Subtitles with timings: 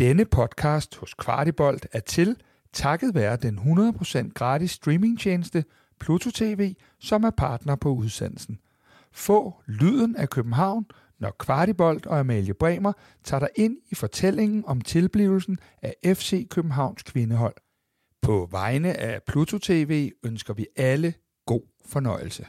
[0.00, 2.36] Denne podcast hos Kvartibolt er til
[2.72, 5.64] takket være den 100% gratis streamingtjeneste
[5.98, 8.58] Pluto TV, som er partner på udsendelsen.
[9.12, 10.86] Få lyden af København,
[11.18, 12.92] når Kvartibolt og Amalie Bremer
[13.24, 17.56] tager dig ind i fortællingen om tilblivelsen af FC Københavns kvindehold.
[18.22, 21.14] På vegne af Pluto TV ønsker vi alle
[21.46, 22.46] god fornøjelse.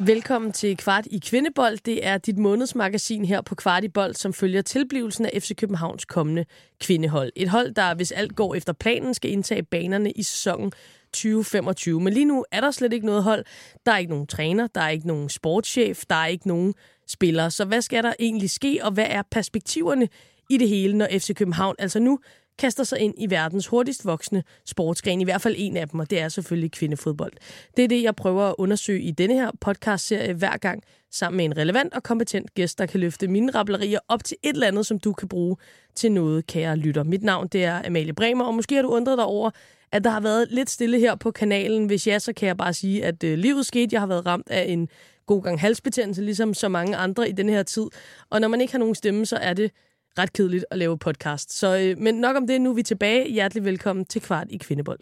[0.00, 1.78] Velkommen til Kvart i Kvindebold.
[1.84, 6.04] Det er dit månedsmagasin her på Kvart i Bold, som følger tilblivelsen af FC Københavns
[6.04, 6.44] kommende
[6.80, 7.32] kvindehold.
[7.36, 10.72] Et hold, der hvis alt går efter planen, skal indtage banerne i sæsonen
[11.12, 12.00] 2025.
[12.00, 13.44] Men lige nu er der slet ikke noget hold.
[13.86, 16.74] Der er ikke nogen træner, der er ikke nogen sportschef, der er ikke nogen
[17.06, 17.50] spillere.
[17.50, 20.08] Så hvad skal der egentlig ske, og hvad er perspektiverne
[20.50, 22.18] i det hele, når FC København altså nu
[22.58, 26.10] kaster sig ind i verdens hurtigst voksende sportsgren, i hvert fald en af dem, og
[26.10, 27.32] det er selvfølgelig kvindefodbold.
[27.76, 31.44] Det er det, jeg prøver at undersøge i denne her podcast-serie hver gang, sammen med
[31.44, 34.86] en relevant og kompetent gæst, der kan løfte mine rappellerier op til et eller andet,
[34.86, 35.56] som du kan bruge
[35.94, 37.02] til noget, kære lytter.
[37.02, 39.50] Mit navn det er Amalie Bremer, og måske har du undret dig over,
[39.92, 41.86] at der har været lidt stille her på kanalen.
[41.86, 43.88] Hvis ja, så kan jeg bare sige, at øh, livet skete.
[43.92, 44.88] Jeg har været ramt af en
[45.26, 47.86] god gang halsbetændelse, ligesom så mange andre i den her tid.
[48.30, 49.70] Og når man ikke har nogen stemme, så er det
[50.18, 51.58] ret kedeligt at lave podcast.
[51.58, 53.28] Så, øh, men nok om det, nu er vi tilbage.
[53.28, 55.00] Hjertelig velkommen til Kvart i Kvindebold.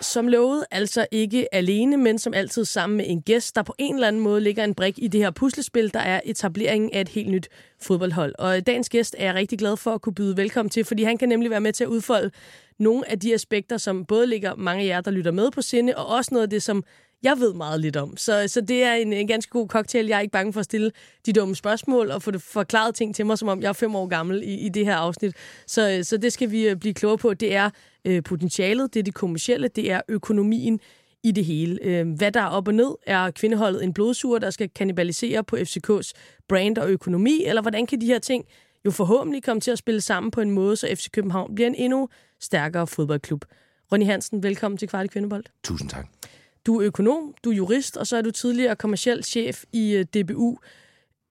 [0.00, 3.94] Som lovet, altså ikke alene, men som altid sammen med en gæst, der på en
[3.94, 7.08] eller anden måde ligger en brik i det her puslespil, der er etableringen af et
[7.08, 7.48] helt nyt
[7.80, 8.34] fodboldhold.
[8.38, 11.02] Og øh, dagens gæst er jeg rigtig glad for at kunne byde velkommen til, fordi
[11.02, 12.30] han kan nemlig være med til at udfolde
[12.78, 15.96] nogle af de aspekter, som både ligger mange af jer, der lytter med på sinde,
[15.96, 16.84] og også noget af det, som
[17.22, 18.16] jeg ved meget lidt om.
[18.16, 20.06] Så, så det er en, en ganske god cocktail.
[20.06, 20.90] Jeg er ikke bange for at stille
[21.26, 23.94] de dumme spørgsmål og få det forklaret ting til mig, som om jeg er fem
[23.96, 25.36] år gammel i, i det her afsnit.
[25.66, 27.34] Så, så det skal vi øh, blive klogere på.
[27.34, 27.70] Det er
[28.04, 30.80] øh, potentialet, det er det kommercielle, det er økonomien
[31.24, 31.78] i det hele.
[31.82, 35.56] Øh, hvad der er op og ned, er kvindeholdet en blodsuger, der skal kannibalisere på
[35.56, 36.12] FCK's
[36.48, 38.44] brand og økonomi, eller hvordan kan de her ting
[38.84, 41.74] jo forhåbentlig komme til at spille sammen på en måde, så FC København bliver en
[41.74, 42.08] endnu
[42.40, 43.44] stærkere fodboldklub.
[43.92, 45.44] Ronny Hansen, velkommen til Kvart Kvindebold.
[45.64, 46.17] Tusind tak.
[46.66, 50.04] Du er økonom, du er jurist, og så er du tidligere kommersiel chef i øh,
[50.04, 50.58] DBU.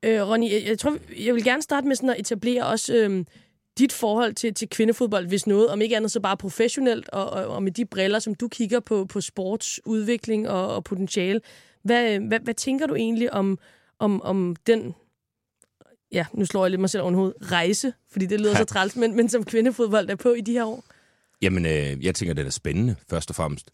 [0.06, 3.26] Øh, Ronny, jeg, jeg tror, jeg vil gerne starte med sådan at etablere også øh,
[3.78, 7.46] dit forhold til, til kvindefodbold, hvis noget, om ikke andet så bare professionelt, og, og,
[7.46, 11.42] og med de briller, som du kigger på, på sportsudvikling og, og potentiale.
[11.84, 13.60] Hvad, hvad, hvad tænker du egentlig om,
[14.00, 14.96] om, om den
[16.12, 18.58] ja, nu slår jeg lidt mig selv oven hovedet, rejse, fordi det lyder ja.
[18.58, 20.84] så træls, men, men som kvindefodbold er på i de her år?
[21.42, 23.72] Jamen, øh, jeg tænker, det er spændende, først og fremmest.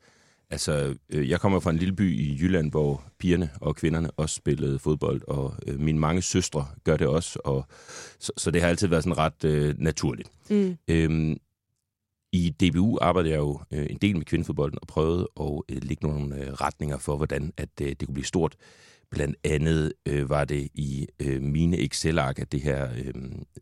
[0.50, 4.36] Altså, øh, jeg kommer fra en lille by i Jylland, hvor pigerne og kvinderne også
[4.36, 7.66] spillede fodbold, og øh, mine mange søstre gør det også, og
[8.20, 10.30] så, så det har altid været sådan ret øh, naturligt.
[10.50, 10.78] Mm.
[10.88, 11.38] Øhm,
[12.34, 16.08] I DBU arbejder jeg jo øh, en del med kvindefodbolden og prøvede at øh, lægge
[16.08, 18.56] nogle øh, retninger for, hvordan at øh, det kunne blive stort.
[19.13, 23.13] Blandt andet øh, var det i øh, mine Excel-ark, at det her øh,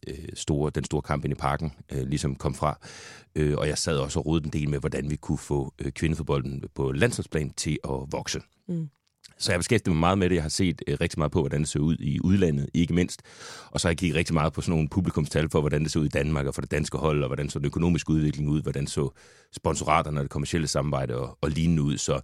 [0.07, 2.79] øh, store, den store kamp ind i parken øh, ligesom kom fra.
[3.35, 5.91] Øh, og jeg sad også og rodede en del med, hvordan vi kunne få øh,
[5.91, 8.41] kvindefodbolden på landsholdsplan til at vokse.
[8.67, 8.90] Mm.
[9.41, 10.35] Så jeg beskæftiget mig meget med det.
[10.35, 13.22] Jeg har set øh, rigtig meget på, hvordan det ser ud i udlandet, ikke mindst.
[13.72, 16.00] Og så har jeg kigget rigtig meget på sådan nogle publikumstal for, hvordan det ser
[16.00, 18.62] ud i Danmark og for det danske hold, og hvordan så den økonomiske udvikling ud,
[18.62, 19.09] hvordan så
[19.56, 21.97] sponsoraterne og det kommercielle samarbejde og, og lignende ud.
[21.97, 22.22] Så,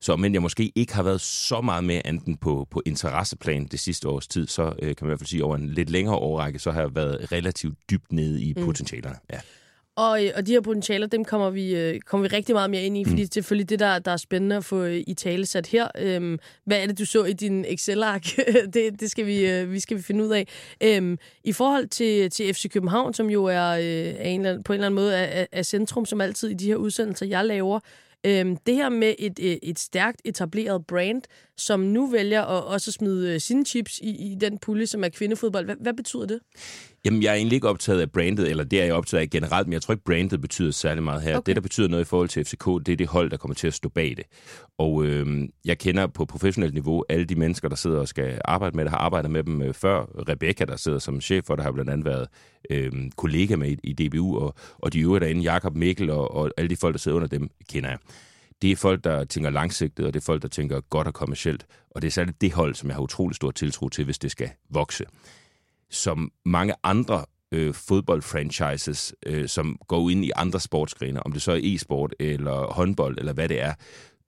[0.00, 3.80] så men jeg måske ikke har været så meget med anden på, på interesseplan det
[3.80, 6.14] sidste års tid, så øh, kan man i hvert fald sige, over en lidt længere
[6.16, 8.64] årrække, så har jeg været relativt dybt nede i mm.
[8.64, 9.16] potentialerne.
[9.32, 9.40] Ja.
[9.96, 12.82] Og, øh, og de her potentialer, dem kommer vi, øh, kommer vi rigtig meget mere
[12.82, 13.28] ind i, fordi mm.
[13.28, 15.88] det er selvfølgelig det, der, der er spændende at få øh, i tale sat her.
[15.98, 18.24] Øhm, hvad er det, du så i din Excel-ark?
[18.74, 20.46] det, det skal vi, vi skal vi finde ud af.
[20.82, 24.62] Øhm, I forhold til, til FC København, som jo er, øh, er en eller anden,
[24.62, 27.44] på en eller anden måde er, er centrum, som altid i de her udsendelser, jeg
[27.44, 27.80] laver,
[28.26, 31.22] Øhm, det her med et, et stærkt etableret brand,
[31.60, 35.08] som nu vælger at også smide øh, sine chips i, i den pulje, som er
[35.08, 35.64] kvindefodbold.
[35.64, 36.40] Hvad, hvad betyder det?
[37.04, 39.66] Jamen, jeg er egentlig ikke optaget af brandet, eller det er jeg optaget af generelt,
[39.66, 41.36] men jeg tror ikke, brandet betyder særlig meget her.
[41.36, 41.46] Okay.
[41.46, 43.66] Det, der betyder noget i forhold til FCK, det er det hold, der kommer til
[43.66, 44.24] at stå bag det.
[44.78, 48.76] Og øh, jeg kender på professionelt niveau alle de mennesker, der sidder og skal arbejde
[48.76, 50.04] med det, har arbejdet med dem øh, før.
[50.28, 52.28] Rebecca, der sidder som chef for det, har blandt andet været
[52.70, 56.50] øh, kollega med i, i DBU, og, og de øvrige derinde, Jakob Mikkel og, og
[56.56, 57.98] alle de folk, der sidder under dem, kender jeg
[58.62, 61.66] det er folk, der tænker langsigtet, og det er folk, der tænker godt og kommercielt.
[61.90, 64.30] Og det er særligt det hold, som jeg har utrolig stor tiltro til, hvis det
[64.30, 65.04] skal vokse
[65.90, 71.52] som mange andre øh, fodboldfranchises, øh, som går ind i andre sportsgrene, om det så
[71.52, 73.74] er e-sport eller håndbold eller hvad det er,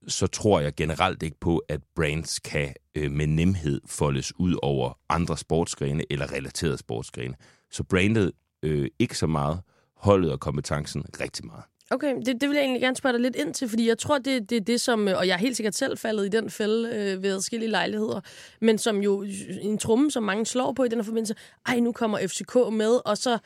[0.08, 4.98] så tror jeg generelt ikke på, at brands kan øh, med nemhed foldes ud over
[5.08, 7.34] andre sportsgrene eller relaterede sportsgrene.
[7.70, 8.32] Så brandet
[8.62, 9.60] øh, ikke så meget,
[9.96, 11.64] holdet og kompetencen rigtig meget.
[11.92, 14.18] Okay, det, det vil jeg egentlig gerne spørge dig lidt ind til, fordi jeg tror,
[14.18, 16.88] det, det er det, som, og jeg er helt sikkert selv faldet i den fælde
[16.88, 18.20] øh, ved forskellige lejligheder,
[18.60, 19.24] men som jo
[19.60, 21.34] en tromme, som mange slår på i den her forbindelse,
[21.66, 23.38] ej, nu kommer FCK med, og så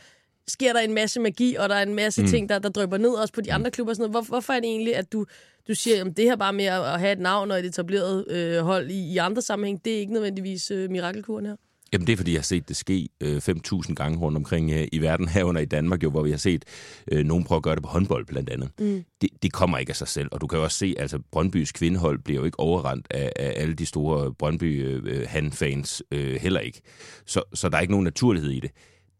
[0.49, 2.29] sker der en masse magi, og der er en masse mm.
[2.29, 3.91] ting, der, der drøber ned også på de andre klubber.
[3.93, 4.27] Og sådan noget.
[4.27, 5.27] Hvor, hvorfor er det egentlig, at du,
[5.69, 8.59] du siger, at det her bare med at have et navn og et etableret øh,
[8.59, 11.57] hold i, i andre sammenhæng, det er ikke nødvendigvis øh, mirakelkuren her?
[11.93, 14.89] Jamen det er, fordi jeg har set det ske øh, 5.000 gange rundt omkring øh,
[14.93, 16.65] i verden, herunder i Danmark, jo, hvor vi har set
[17.13, 18.71] øh, nogen prøve at gøre det på håndbold blandt andet.
[18.79, 19.05] Mm.
[19.21, 21.73] Det, det kommer ikke af sig selv, og du kan jo også se, altså Brøndbys
[21.73, 26.81] kvindehold bliver jo ikke overrendt af, af alle de store Brøndby-han-fans øh, øh, heller ikke.
[27.27, 28.71] Så, så der er ikke nogen naturlighed i det.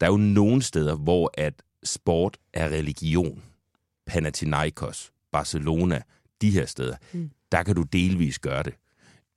[0.01, 1.53] Der er jo nogle steder, hvor at
[1.83, 3.43] sport er religion.
[4.07, 6.01] Panathinaikos, Barcelona,
[6.41, 7.29] de her steder, mm.
[7.51, 8.73] der kan du delvis gøre det.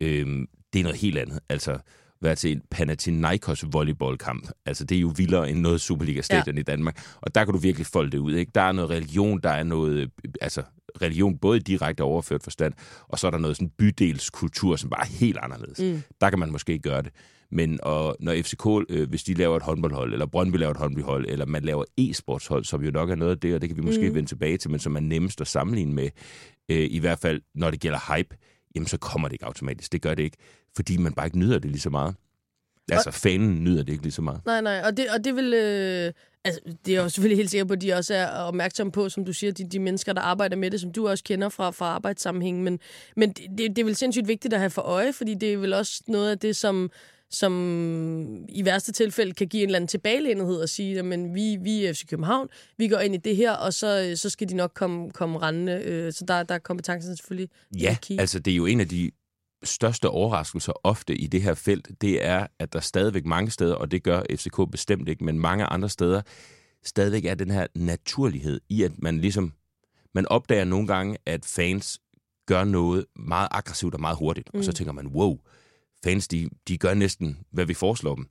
[0.01, 1.41] Øhm, det er noget helt andet.
[1.49, 1.79] Altså,
[2.23, 4.49] være til en Panathinaikos volleyballkamp.
[4.67, 6.61] Altså, det er jo vildere end noget Superliga-stadion ja.
[6.61, 7.05] i Danmark.
[7.21, 8.35] Og der kan du virkelig folde det ud.
[8.35, 8.53] Ikke?
[8.55, 10.11] Der er noget religion, der er noget...
[10.41, 10.63] Altså,
[11.03, 12.75] religion både i direkte overført forstand,
[13.09, 15.81] og så er der noget sådan bydelskultur, som bare er helt anderledes.
[15.81, 16.03] Mm.
[16.21, 17.13] Der kan man måske ikke gøre det.
[17.53, 21.27] Men og når FCK, øh, hvis de laver et håndboldhold, eller Brøndby laver et håndboldhold,
[21.29, 23.83] eller man laver e-sportshold, som jo nok er noget af det, og det kan vi
[23.83, 24.15] måske mm.
[24.15, 26.11] vende tilbage til, men som er nemmest at sammenligne med,
[26.69, 28.37] øh, i hvert fald når det gælder hype,
[28.75, 29.93] jamen så kommer det ikke automatisk.
[29.93, 30.37] Det gør det ikke,
[30.77, 32.15] fordi man bare ikke nyder det lige så meget.
[32.93, 34.41] Altså, fanen nyder det ikke lige så meget.
[34.47, 35.55] Nej, nej, og det, og det vil...
[35.55, 36.13] Øh,
[36.45, 39.25] altså, det er jo selvfølgelig helt sikker på, at de også er opmærksomme på, som
[39.25, 41.87] du siger, de, de mennesker, der arbejder med det, som du også kender fra, fra
[41.87, 42.65] arbejdssammenhængen.
[42.65, 42.79] Men,
[43.17, 45.73] men det, det er vel sindssygt vigtigt at have for øje, fordi det er vel
[45.73, 46.91] også noget af det, som
[47.31, 51.85] som i værste tilfælde kan give en eller anden tilbagelændighed og sige, at vi, vi
[51.85, 54.73] er FC København, vi går ind i det her, og så, så skal de nok
[54.75, 55.73] komme, komme rendende.
[55.73, 57.49] Øh, så der, der er kompetencen selvfølgelig.
[57.81, 59.11] Ja, altså det er jo en af de
[59.65, 63.91] største overraskelser ofte i det her felt, det er, at der stadigvæk mange steder, og
[63.91, 66.23] det gør FCK bestemt ikke, men mange andre steder,
[66.85, 69.53] stadigvæk er den her naturlighed i, at man ligesom,
[70.15, 72.01] man opdager nogle gange, at fans
[72.47, 74.59] gør noget meget aggressivt og meget hurtigt, mm.
[74.59, 74.75] og så mm.
[74.75, 75.39] tænker man, wow,
[76.05, 78.27] fans, de, de gør næsten, hvad vi foreslår dem.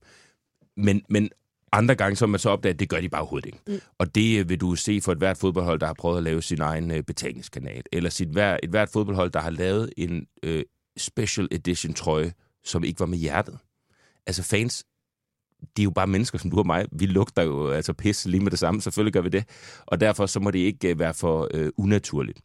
[0.77, 1.29] Men, men
[1.71, 3.59] andre gange, så man så opdaget, at det gør de bare overhovedet ikke.
[3.67, 3.79] Mm.
[3.97, 6.41] Og det øh, vil du se for et hvert fodboldhold, der har prøvet at lave
[6.41, 10.63] sin egen øh, betalingskanal, eller sit, hver, et hvert fodboldhold, der har lavet en øh,
[10.97, 12.33] special edition trøje,
[12.63, 13.57] som ikke var med hjertet.
[14.27, 14.85] Altså fans,
[15.77, 16.85] de er jo bare mennesker som du og mig.
[16.91, 19.43] Vi lugter jo altså pis lige med det samme, selvfølgelig gør vi det.
[19.85, 22.39] Og derfor så må det ikke øh, være for øh, unaturligt.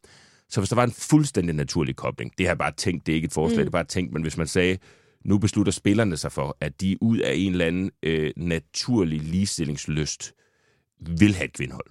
[0.48, 3.16] Så hvis der var en fuldstændig naturlig kobling, det har jeg bare tænkt, det er
[3.16, 3.62] ikke et forslag, mm.
[3.62, 4.78] det er bare tænkt, men hvis man sagde,
[5.24, 10.34] nu beslutter spillerne sig for, at de ud af en eller anden øh, naturlig ligestillingsløst
[11.00, 11.86] vil have et kvindhold.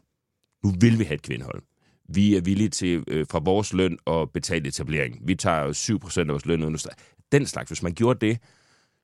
[0.63, 1.61] Nu vil vi have et kvindhold.
[2.09, 5.27] Vi er villige til øh, fra vores løn at betale etablering.
[5.27, 6.89] Vi tager jo 7% af vores løn under
[7.31, 7.69] Den slags.
[7.69, 8.39] Hvis man gjorde det,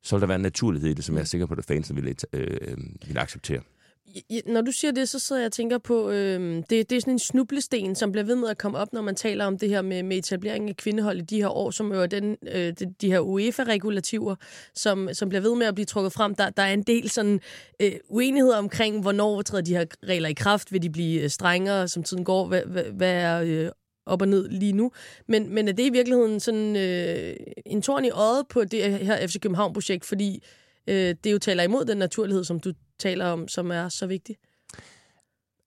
[0.03, 1.95] så ville der være en naturlighed i det, som jeg er sikker på, at fansen
[1.95, 3.61] ville, øh, øh ville acceptere
[4.45, 7.13] når du siger det, så sidder jeg og tænker på, øh, det, det er sådan
[7.13, 9.81] en snublesten, som bliver ved med at komme op, når man taler om det her
[9.81, 12.93] med, med etableringen af kvindehold i de her år, som jo er den, øh, de,
[13.01, 14.35] de her UEFA-regulativer,
[14.75, 16.35] som, som bliver ved med at blive trukket frem.
[16.35, 17.39] Der, der er en del sådan
[17.79, 21.87] øh, uenighed omkring, hvornår træder de her regler i kraft, vil de blive øh, strengere,
[21.87, 23.69] som tiden går, hvad, hvad, hvad er øh,
[24.05, 24.91] op og ned lige nu.
[25.27, 27.35] Men, men er det i virkeligheden sådan øh,
[27.65, 30.41] en torn i øjet på det her FC København-projekt, fordi øh,
[31.23, 34.35] det jo taler imod den naturlighed, som du taler om, som er så vigtig?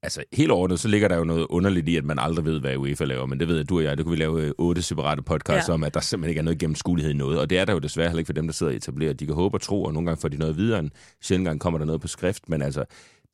[0.04, 2.76] Altså, helt overordnet, så ligger der jo noget underligt i, at man aldrig ved, hvad
[2.76, 3.26] UEFA laver.
[3.26, 5.68] Men det ved jeg, du og jeg, det kunne vi lave øh, otte separate podcasts
[5.68, 5.74] ja.
[5.74, 7.38] om, at der simpelthen ikke er noget gennemskuelighed i noget.
[7.38, 9.12] Og det er der jo desværre heller ikke for dem, der sidder og etablerer.
[9.12, 10.78] De kan håbe og tro, og nogle gange får de noget videre.
[10.78, 10.90] En
[11.20, 12.84] sjældent gang kommer der noget på skrift, men altså,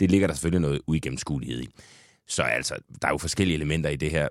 [0.01, 1.69] det ligger der selvfølgelig noget uigennemskuelighed i.
[2.29, 4.29] Så altså, der er jo forskellige elementer i det her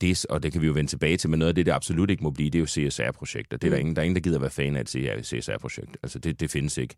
[0.00, 2.10] det, og det kan vi jo vende tilbage til, men noget af det, det absolut
[2.10, 3.56] ikke må blive, det er jo CSR-projekter.
[3.56, 3.72] Det er mm.
[3.72, 4.88] der, ingen, der er ingen, der gider være fan af et
[5.26, 5.96] CSR-projekt.
[6.02, 6.94] Altså, det, det findes ikke.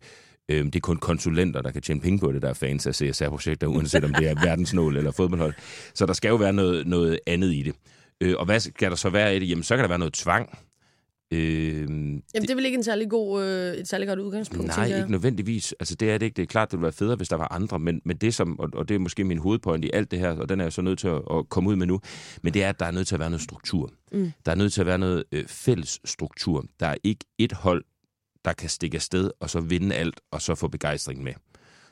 [0.49, 2.95] Øhm, det er kun konsulenter, der kan tjene penge på det, der er fans af
[2.95, 5.53] CSR-projekter, uanset om det er verdensnål eller fodboldhold.
[5.93, 7.75] Så der skal jo være noget, noget andet i det.
[8.21, 9.49] Øh, og hvad skal der så være i det?
[9.49, 10.57] Jamen, så kan der være noget tvang.
[11.33, 14.85] Øh, Jamen, det er vel ikke en særlig god, øh, et særlig godt udgangspunkt, Nej,
[14.85, 15.75] ikke nødvendigvis.
[15.79, 16.35] Altså, det er det ikke.
[16.35, 18.59] Det er klart, det ville være federe, hvis der var andre, men, men det som,
[18.59, 20.73] og, og det er måske min hovedpoint i alt det her, og den er jeg
[20.73, 21.99] så nødt til at, at komme ud med nu,
[22.41, 23.91] men det er, at der er nødt til at være noget struktur.
[24.11, 24.31] Mm.
[24.45, 26.65] Der er nødt til at være noget øh, fælles struktur.
[26.79, 27.83] Der er ikke et hold,
[28.45, 31.33] der kan stikke afsted og så vinde alt, og så få begejstring med.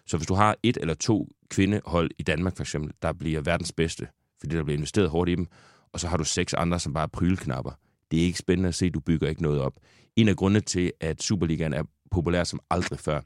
[0.07, 3.71] Så hvis du har et eller to kvindehold i Danmark for eksempel, der bliver verdens
[3.71, 4.07] bedste,
[4.39, 5.47] fordi der bliver investeret hårdt i dem,
[5.93, 7.71] og så har du seks andre, som bare er prylknapper,
[8.11, 9.73] det er ikke spændende at se, du bygger ikke noget op.
[10.15, 13.21] En af grundene til, at Superligaen er populær som aldrig før,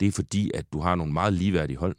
[0.00, 1.96] det er fordi, at du har nogle meget ligeværdige hold,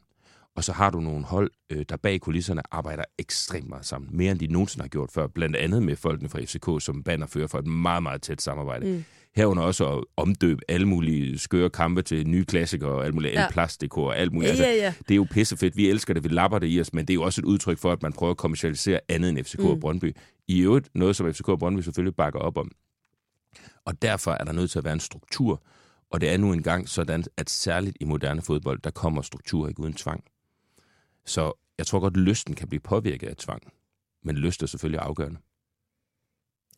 [0.56, 4.18] og så har du nogle hold, øh, der bag kulisserne arbejder ekstremt meget sammen.
[4.18, 5.28] Mere end de nogensinde har gjort før.
[5.28, 8.86] Blandt andet med folkene fra FCK, som bannerfører for et meget, meget tæt samarbejde.
[8.86, 9.04] Mm.
[9.36, 13.52] Herunder også at omdøbe alle mulige skøre kampe til nye klassikere og alt muligt ja.
[13.52, 14.60] plastdekor og alt muligt.
[14.60, 14.86] Ja, ja, ja.
[14.86, 15.78] Altså, det er jo pissefedt.
[15.78, 17.78] Vi elsker det, vi lapper det i os, men det er jo også et udtryk
[17.78, 19.66] for, at man prøver at kommercialisere andet end FCK mm.
[19.66, 20.16] og Brøndby.
[20.48, 22.72] I øvrigt noget, som FCK og Brøndby selvfølgelig bakker op om.
[23.86, 25.64] Og derfor er der nødt til at være en struktur,
[26.10, 29.80] og det er nu engang sådan, at særligt i moderne fodbold, der kommer struktur ikke
[29.80, 30.24] uden tvang.
[31.26, 33.74] Så jeg tror godt, at lysten kan blive påvirket af tvang.
[34.24, 35.40] Men lyst er selvfølgelig afgørende.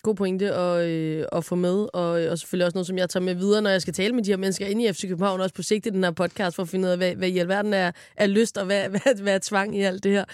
[0.04, 3.10] God pointe at, øh, at få med, og, øh, og selvfølgelig også noget, som jeg
[3.10, 5.42] tager med videre, når jeg skal tale med de her mennesker inde i FC København,
[5.42, 7.38] også på sigt i den her podcast, for at finde ud af, hvad, hvad i
[7.38, 10.25] alverden er, er lyst, og hvad, hvad, hvad er tvang i alt det her.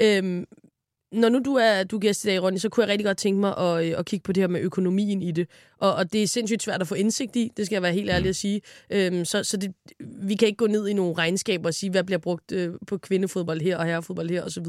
[0.00, 0.46] Øhm,
[1.12, 3.18] når nu du er, du er gæst i dag, Ronny, så kunne jeg rigtig godt
[3.18, 5.48] tænke mig at, øh, at kigge på det her med økonomien i det.
[5.78, 8.10] Og, og det er sindssygt svært at få indsigt i, det skal jeg være helt
[8.10, 8.60] ærlig at sige.
[8.90, 12.04] Øhm, så så det, vi kan ikke gå ned i nogle regnskaber og sige, hvad
[12.04, 14.66] bliver brugt øh, på kvindefodbold her og herrefodbold her osv.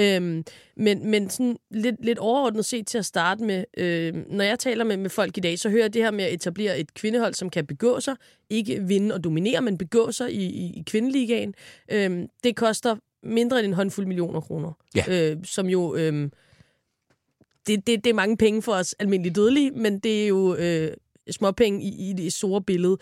[0.00, 0.44] Øhm,
[0.76, 4.84] men men sådan lidt, lidt overordnet set til at starte med, øh, når jeg taler
[4.84, 7.34] med, med folk i dag, så hører jeg det her med at etablere et kvindehold,
[7.34, 8.16] som kan begå sig,
[8.50, 11.54] ikke vinde og dominere, men begå sig i, i, i kvindeligaen.
[11.92, 14.72] Øhm, det koster mindre end en håndfuld millioner kroner.
[14.94, 15.04] Ja.
[15.08, 15.94] Øh, som jo...
[15.94, 16.30] Øh,
[17.66, 20.92] det, det, det er mange penge for os almindelige dødelige, men det er jo øh,
[21.30, 22.96] småpenge i, i det store billede.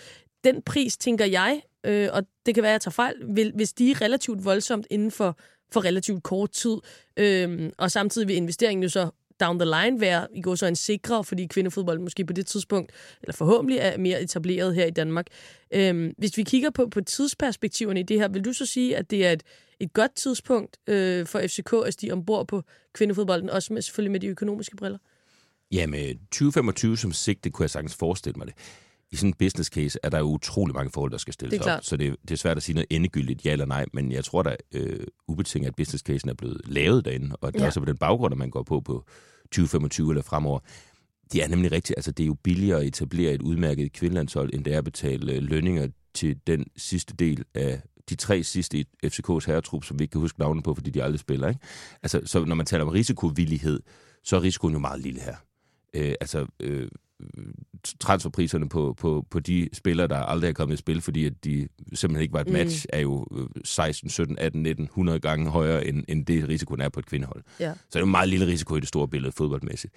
[0.45, 3.73] Den pris, tænker jeg, øh, og det kan være, at jeg tager fejl, vil, hvis
[3.73, 5.39] de er relativt voldsomt inden for,
[5.73, 6.77] for relativt kort tid,
[7.17, 10.77] øh, og samtidig vil investeringen jo så down the line være i går så en
[10.77, 15.27] sikre, fordi kvindefodbold måske på det tidspunkt, eller forhåbentlig er mere etableret her i Danmark.
[15.75, 19.11] Øhm, hvis vi kigger på, på tidsperspektiverne i det her, vil du så sige, at
[19.11, 19.43] det er et,
[19.81, 22.63] et godt tidspunkt øh, for FCK at stige ombord på
[22.93, 24.99] kvindefodbolden, også med, selvfølgelig med de økonomiske briller?
[25.73, 28.55] Ja, med 2025 som sigte kunne jeg sagtens forestille mig det.
[29.17, 31.85] I sådan en business case er der jo utrolig mange forhold, der skal stilles op,
[31.85, 34.43] så det, det er svært at sige noget endegyldigt ja eller nej, men jeg tror
[34.43, 37.67] da øh, ubetinget, at business casen er blevet lavet derinde, og det er ja.
[37.67, 39.05] også på den baggrund, at man går på på
[39.43, 40.59] 2025 eller fremover.
[41.33, 44.65] Det er nemlig rigtigt, altså det er jo billigere at etablere et udmærket kvindelandshold, end
[44.65, 48.85] det er at betale øh, lønninger til den sidste del af de tre sidste i
[49.07, 51.49] FCK's herretrup, som vi ikke kan huske navnet på, fordi de aldrig spiller.
[51.49, 51.61] Ikke?
[52.03, 53.81] Altså, så når man taler om risikovillighed,
[54.25, 55.37] så er risikoen jo meget lille her.
[55.95, 56.89] Øh, altså, øh,
[58.01, 61.69] transferpriserne på, på, på de spillere, der aldrig er kommet i spil, fordi at de
[61.93, 62.97] simpelthen ikke var et match, mm.
[62.97, 63.27] er jo
[63.65, 67.43] 16, 17, 18, 19, 100 gange højere, end, end det risikoen er på et kvindehold.
[67.61, 67.73] Ja.
[67.73, 69.95] Så det er jo en meget lille risiko i det store billede fodboldmæssigt.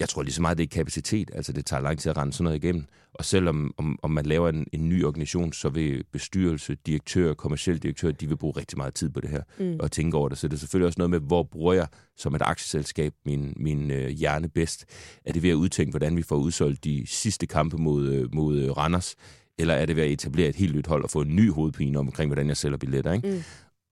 [0.00, 1.30] Jeg tror lige så meget, det er kapacitet.
[1.34, 2.84] Altså, det tager lang tid at rende sådan noget igennem.
[3.14, 7.78] Og selvom om, om man laver en, en ny organisation, så vil bestyrelse, direktør, kommersiel
[7.78, 9.76] direktør, de vil bruge rigtig meget tid på det her mm.
[9.80, 10.38] og tænke over det.
[10.38, 13.90] Så det er selvfølgelig også noget med, hvor bruger jeg som et aktieselskab min, min
[13.90, 14.84] øh, hjerne bedst?
[15.24, 18.58] Er det ved at udtænke, hvordan vi får udsolgt de sidste kampe mod, øh, mod
[18.58, 19.16] øh, Randers?
[19.58, 21.98] Eller er det ved at etablere et helt nyt hold og få en ny hovedpine
[21.98, 23.12] omkring, hvordan jeg sælger billetter?
[23.12, 23.30] Ikke?
[23.30, 23.42] Mm.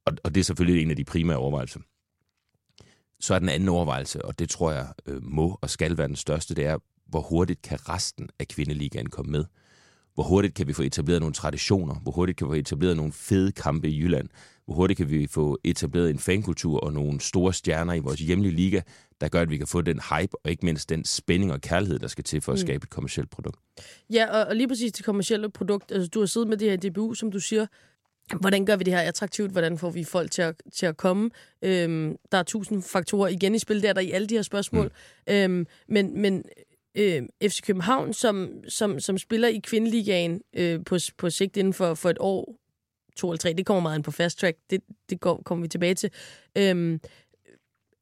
[0.07, 1.81] Og, og det er selvfølgelig en af de primære overvejelser.
[3.21, 6.17] Så er den anden overvejelse, og det tror jeg øh, må og skal være den
[6.17, 9.45] største, det er, hvor hurtigt kan resten af kvindeligaen komme med?
[10.15, 11.95] Hvor hurtigt kan vi få etableret nogle traditioner?
[11.95, 14.29] Hvor hurtigt kan vi få etableret nogle fede kampe i Jylland?
[14.65, 18.57] Hvor hurtigt kan vi få etableret en fankultur og nogle store stjerner i vores hjemlige
[18.57, 18.81] liga,
[19.21, 21.99] der gør, at vi kan få den hype og ikke mindst den spænding og kærlighed,
[21.99, 22.67] der skal til for at mm.
[22.67, 23.61] skabe et kommersielt produkt?
[24.13, 25.93] Ja, og, og lige præcis det kommersielle produkt.
[25.93, 27.67] Altså, du har siddet med det her DBU, som du siger,
[28.41, 29.53] Hvordan gør vi det her attraktivt?
[29.53, 31.31] Hvordan får vi folk til at, til at komme?
[31.63, 34.43] Øhm, der er tusind faktorer igen i spil, der er der i alle de her
[34.43, 34.93] spørgsmål.
[35.29, 35.35] Mm.
[35.35, 36.45] Øhm, men men
[36.95, 41.95] øh, FC København, som, som, som spiller i kvindeligaen øh, på, på sigt inden for,
[41.95, 42.55] for et år,
[43.17, 44.81] to eller tre, det kommer meget ind på fast track, det,
[45.11, 46.11] det går, kommer vi tilbage til.
[46.59, 47.01] Øhm,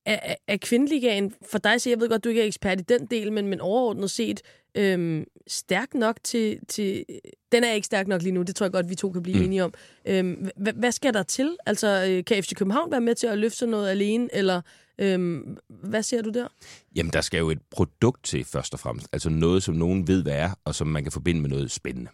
[0.07, 3.07] er, er kvindeligaen, for dig, så jeg ved godt, du ikke er ekspert i den
[3.07, 4.43] del, men, men overordnet set,
[4.75, 7.05] øhm, stærk nok til, til...
[7.53, 9.39] Den er ikke stærk nok lige nu, det tror jeg godt, vi to kan blive
[9.39, 9.45] mm.
[9.45, 9.75] enige om.
[10.07, 11.57] Øhm, hvad skal der til?
[11.67, 14.61] Altså, øh, kan FC København være med til at løfte sig noget alene, eller
[14.99, 16.49] øhm, hvad ser du der?
[16.97, 19.09] Jamen, der skal jo et produkt til, først og fremmest.
[19.13, 22.11] Altså noget, som nogen ved, hvad er, og som man kan forbinde med noget spændende.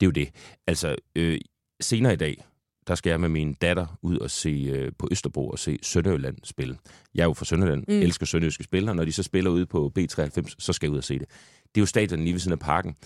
[0.00, 0.28] Det er jo det.
[0.66, 1.40] Altså, øh,
[1.80, 2.44] senere i dag,
[2.86, 6.36] der skal jeg med min datter ud og se øh, på Østerbro og se Sønderjylland
[6.44, 6.78] spille.
[7.14, 7.94] Jeg er jo fra Sønderjylland, mm.
[7.94, 11.04] elsker sønderjyske spillere, når de så spiller ude på B93, så skal jeg ud og
[11.04, 11.28] se det.
[11.74, 12.96] Det er jo stadion lige ved siden af parken.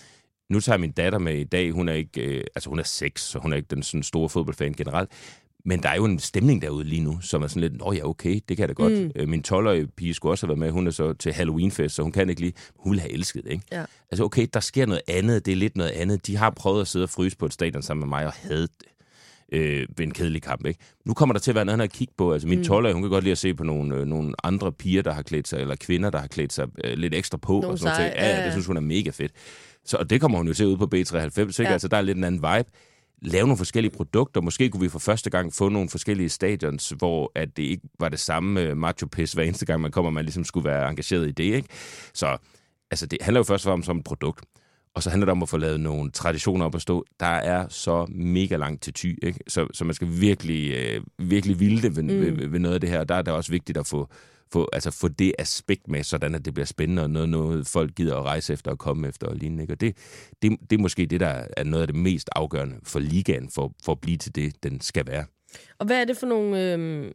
[0.49, 3.21] Nu tager min datter med i dag, hun er ikke, øh, altså hun er seks,
[3.21, 5.09] så hun er ikke den sådan store fodboldfan generelt.
[5.65, 8.07] Men der er jo en stemning derude lige nu, som er sådan lidt, åh ja,
[8.07, 8.93] okay, det kan jeg da godt.
[8.93, 9.11] Mm.
[9.15, 12.03] Øh, min 12-årige pige skulle også have været med, hun er så til Halloweenfest, så
[12.03, 13.65] hun kan ikke lige, hun vil have elsket det, ikke?
[13.71, 13.85] Ja.
[14.11, 16.27] Altså okay, der sker noget andet, det er lidt noget andet.
[16.27, 18.67] De har prøvet at sidde og fryse på et stadion sammen med mig og havde
[19.51, 20.65] øh, ved en kedelig kamp.
[20.65, 20.79] Ikke?
[21.05, 22.33] Nu kommer der til at være noget at kigge på.
[22.33, 22.65] Altså, min mm.
[22.65, 25.21] 12 hun kan godt lide at se på nogle, øh, nogle andre piger, der har
[25.21, 27.53] klædt sig, eller kvinder, der har klædt sig øh, lidt ekstra på.
[27.53, 28.13] Nogle og sådan sej.
[28.15, 29.31] Ja, ja, det synes hun er mega fedt.
[29.85, 31.63] Så og det kommer hun jo til ud på B93, ikke?
[31.63, 31.71] Ja.
[31.71, 32.69] Altså, der er lidt en anden vibe.
[33.21, 34.41] lave nogle forskellige produkter.
[34.41, 38.09] Måske kunne vi for første gang få nogle forskellige stadions, hvor at det ikke var
[38.09, 41.31] det samme øh, macho-pis hver eneste gang, man kommer, man ligesom skulle være engageret i
[41.31, 41.43] det.
[41.43, 41.67] Ikke?
[42.13, 42.37] Så
[42.91, 44.45] altså, det handler jo først og fremmest om et produkt.
[44.95, 47.05] Og så handler det om at få lavet nogle traditioner op at stå.
[47.19, 49.39] Der er så mega langt til ty, ikke?
[49.47, 52.09] Så, så man skal virkelig, øh, virkelig vilde det ved, mm.
[52.09, 52.99] ved, ved noget af det her.
[52.99, 54.07] Og der er det også vigtigt at få,
[54.53, 57.95] få, altså få det aspekt med, sådan at det bliver spændende, og noget, noget folk
[57.95, 59.63] gider at rejse efter og komme efter og lignende.
[59.63, 59.73] Ikke?
[59.73, 59.97] Og det,
[60.41, 63.73] det, det er måske det, der er noget af det mest afgørende for ligaen, for,
[63.83, 65.25] for at blive til det, den skal være.
[65.79, 66.73] Og hvad er det for nogle...
[66.73, 67.11] Øh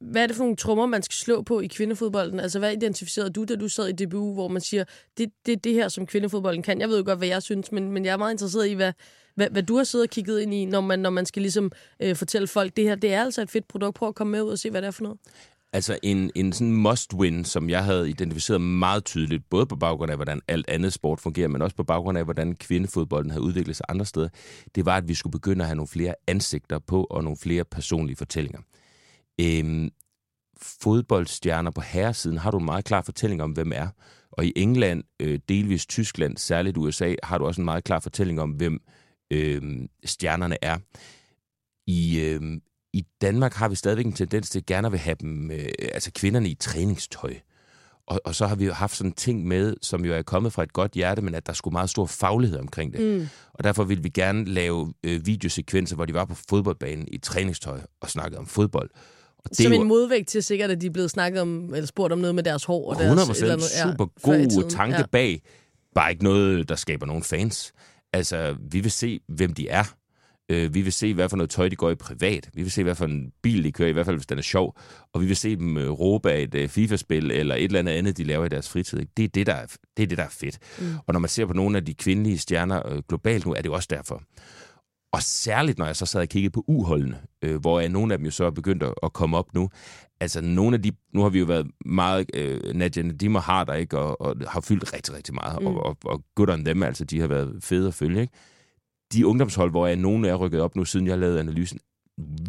[0.00, 2.40] hvad er det for nogle trommer, man skal slå på i kvindefodbolden?
[2.40, 4.84] Altså, hvad identificerede du, da du sad i DBU, hvor man siger,
[5.18, 6.80] det er det, det her, som kvindefodbolden kan?
[6.80, 8.92] Jeg ved jo godt, hvad jeg synes, men, men jeg er meget interesseret i, hvad,
[9.34, 11.72] hvad, hvad du har siddet og kigget ind i, når man, når man skal ligesom
[12.02, 13.94] øh, fortælle folk, det her, det er altså et fedt produkt.
[13.94, 15.18] Prøv at komme med ud og se, hvad det er for noget.
[15.72, 20.18] Altså en, en sådan must-win, som jeg havde identificeret meget tydeligt, både på baggrund af,
[20.18, 23.86] hvordan alt andet sport fungerer, men også på baggrund af, hvordan kvindefodbolden havde udviklet sig
[23.88, 24.28] andre steder,
[24.74, 27.64] det var, at vi skulle begynde at have nogle flere ansigter på og nogle flere
[27.64, 28.60] personlige fortællinger.
[29.40, 29.90] Øhm,
[30.62, 33.88] fodboldstjerner på herresiden har du en meget klar fortælling om, hvem er.
[34.32, 38.40] Og i England, øh, delvis Tyskland, særligt USA, har du også en meget klar fortælling
[38.40, 38.80] om, hvem
[39.30, 39.62] øh,
[40.04, 40.78] stjernerne er.
[41.86, 42.60] I, øh,
[42.92, 46.10] I Danmark har vi stadigvæk en tendens til at gerne vil have dem, øh, altså
[46.14, 47.34] kvinderne i træningstøj.
[48.06, 50.52] Og, og så har vi jo haft sådan en ting med, som jo er kommet
[50.52, 53.20] fra et godt hjerte, men at der skulle meget stor faglighed omkring det.
[53.20, 53.28] Mm.
[53.52, 57.80] Og derfor ville vi gerne lave øh, videosekvenser, hvor de var på fodboldbanen i træningstøj
[58.00, 58.90] og snakkede om fodbold.
[59.44, 62.12] Og det Som en modvægt til sikkert, at de er blevet snakket om, eller spurgt
[62.12, 62.90] om noget med deres hår.
[62.90, 65.06] Og 100% deres, eller noget, super god tanke ja.
[65.12, 65.42] bag.
[65.94, 67.72] Bare ikke noget, der skaber nogen fans.
[68.12, 69.84] Altså, vi vil se, hvem de er.
[70.50, 72.50] Øh, vi vil se, hvad for noget tøj de går i privat.
[72.54, 74.42] Vi vil se, hvad for en bil de kører, i hvert fald hvis den er
[74.42, 74.78] sjov.
[75.12, 77.92] Og vi vil se dem øh, råbe af et øh, FIFA-spil eller et eller andet
[77.92, 79.00] andet, de laver i deres fritid.
[79.00, 79.12] Ikke?
[79.16, 79.66] Det, er det, der er,
[79.96, 80.58] det er det, der er fedt.
[80.78, 80.86] Mm.
[81.06, 83.66] Og når man ser på nogle af de kvindelige stjerner øh, globalt nu, er det
[83.66, 84.22] jo også derfor.
[85.12, 88.18] Og særligt, når jeg så sad og kiggede på uholdene, øh, hvor jeg, nogle af
[88.18, 89.70] dem jo så er begyndt at, at komme op nu.
[90.20, 93.74] Altså nogle af de, nu har vi jo været meget, øh, Nadia Nadim har der
[93.74, 95.60] ikke, og, og har fyldt rigtig, rigtig meget.
[95.60, 95.66] Mm.
[95.66, 98.32] Og, og, og good on dem, altså de har været fede at følge, ikke?
[99.12, 101.78] De ungdomshold, hvor jeg nogle er rykket op nu, siden jeg lavede analysen,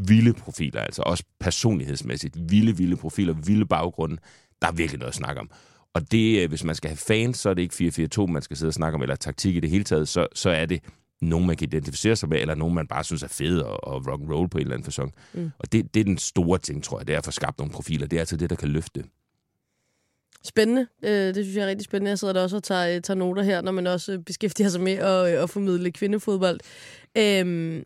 [0.08, 4.18] vilde profiler, altså også personlighedsmæssigt, vilde, vilde profiler, vilde baggrunde.
[4.62, 5.50] Der er virkelig noget at snakke om.
[5.94, 8.58] Og det, øh, hvis man skal have fans, så er det ikke 4-4-2, man skal
[8.58, 10.84] sidde og snakke om, eller taktik i det hele taget, så, så er det
[11.22, 14.08] nogen, man kan identificere sig med, eller nogen, man bare synes er fede og, og
[14.08, 15.14] rock and roll på en eller anden fasong.
[15.34, 15.52] Mm.
[15.60, 17.74] Og det, det er den store ting, tror jeg, det er at få skabt nogle
[17.74, 18.08] profiler.
[18.08, 19.04] Det er altså det, der kan løfte.
[20.44, 20.88] Spændende.
[21.04, 22.10] Øh, det synes jeg er rigtig spændende.
[22.10, 24.94] Jeg sidder der også og tager, tager noter her, når man også beskæftiger sig med
[24.94, 26.60] at, at formidle kvindefodbold.
[27.18, 27.84] Øhm,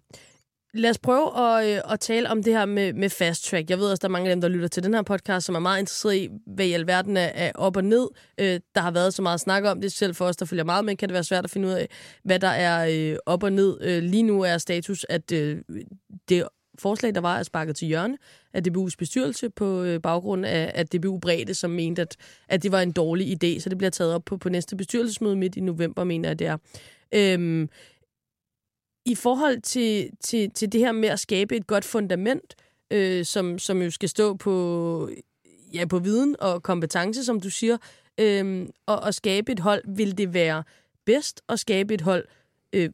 [0.76, 3.70] Lad os prøve at, øh, at tale om det her med, med fast track.
[3.70, 5.56] Jeg ved også, der er mange af dem, der lytter til den her podcast, som
[5.56, 8.08] er meget interesseret i, hvad i alverden er, er op og ned.
[8.38, 9.92] Øh, der har været så meget snak om det.
[9.92, 11.90] Selv for os, der følger meget med, kan det være svært at finde ud af,
[12.24, 13.78] hvad der er øh, op og ned.
[13.82, 15.58] Øh, lige nu er status, at øh,
[16.30, 16.44] det
[16.80, 18.18] forslag, der var, er sparket til hjørne
[18.54, 22.16] af DBU's bestyrelse på øh, baggrund af, at DBU Bredde, som mente, at,
[22.50, 23.60] at det var en dårlig idé.
[23.60, 26.48] Så det bliver taget op på, på næste bestyrelsesmøde midt i november, mener jeg, det
[26.48, 26.58] er.
[27.14, 27.70] Øhm,
[29.06, 32.56] i forhold til, til, til det her med at skabe et godt fundament,
[32.92, 35.10] øh, som, som jo skal stå på,
[35.74, 37.78] ja, på viden og kompetence, som du siger,
[38.18, 40.64] øh, og, og skabe et hold, vil det være
[41.06, 42.28] bedst at skabe et hold
[42.74, 42.90] øh,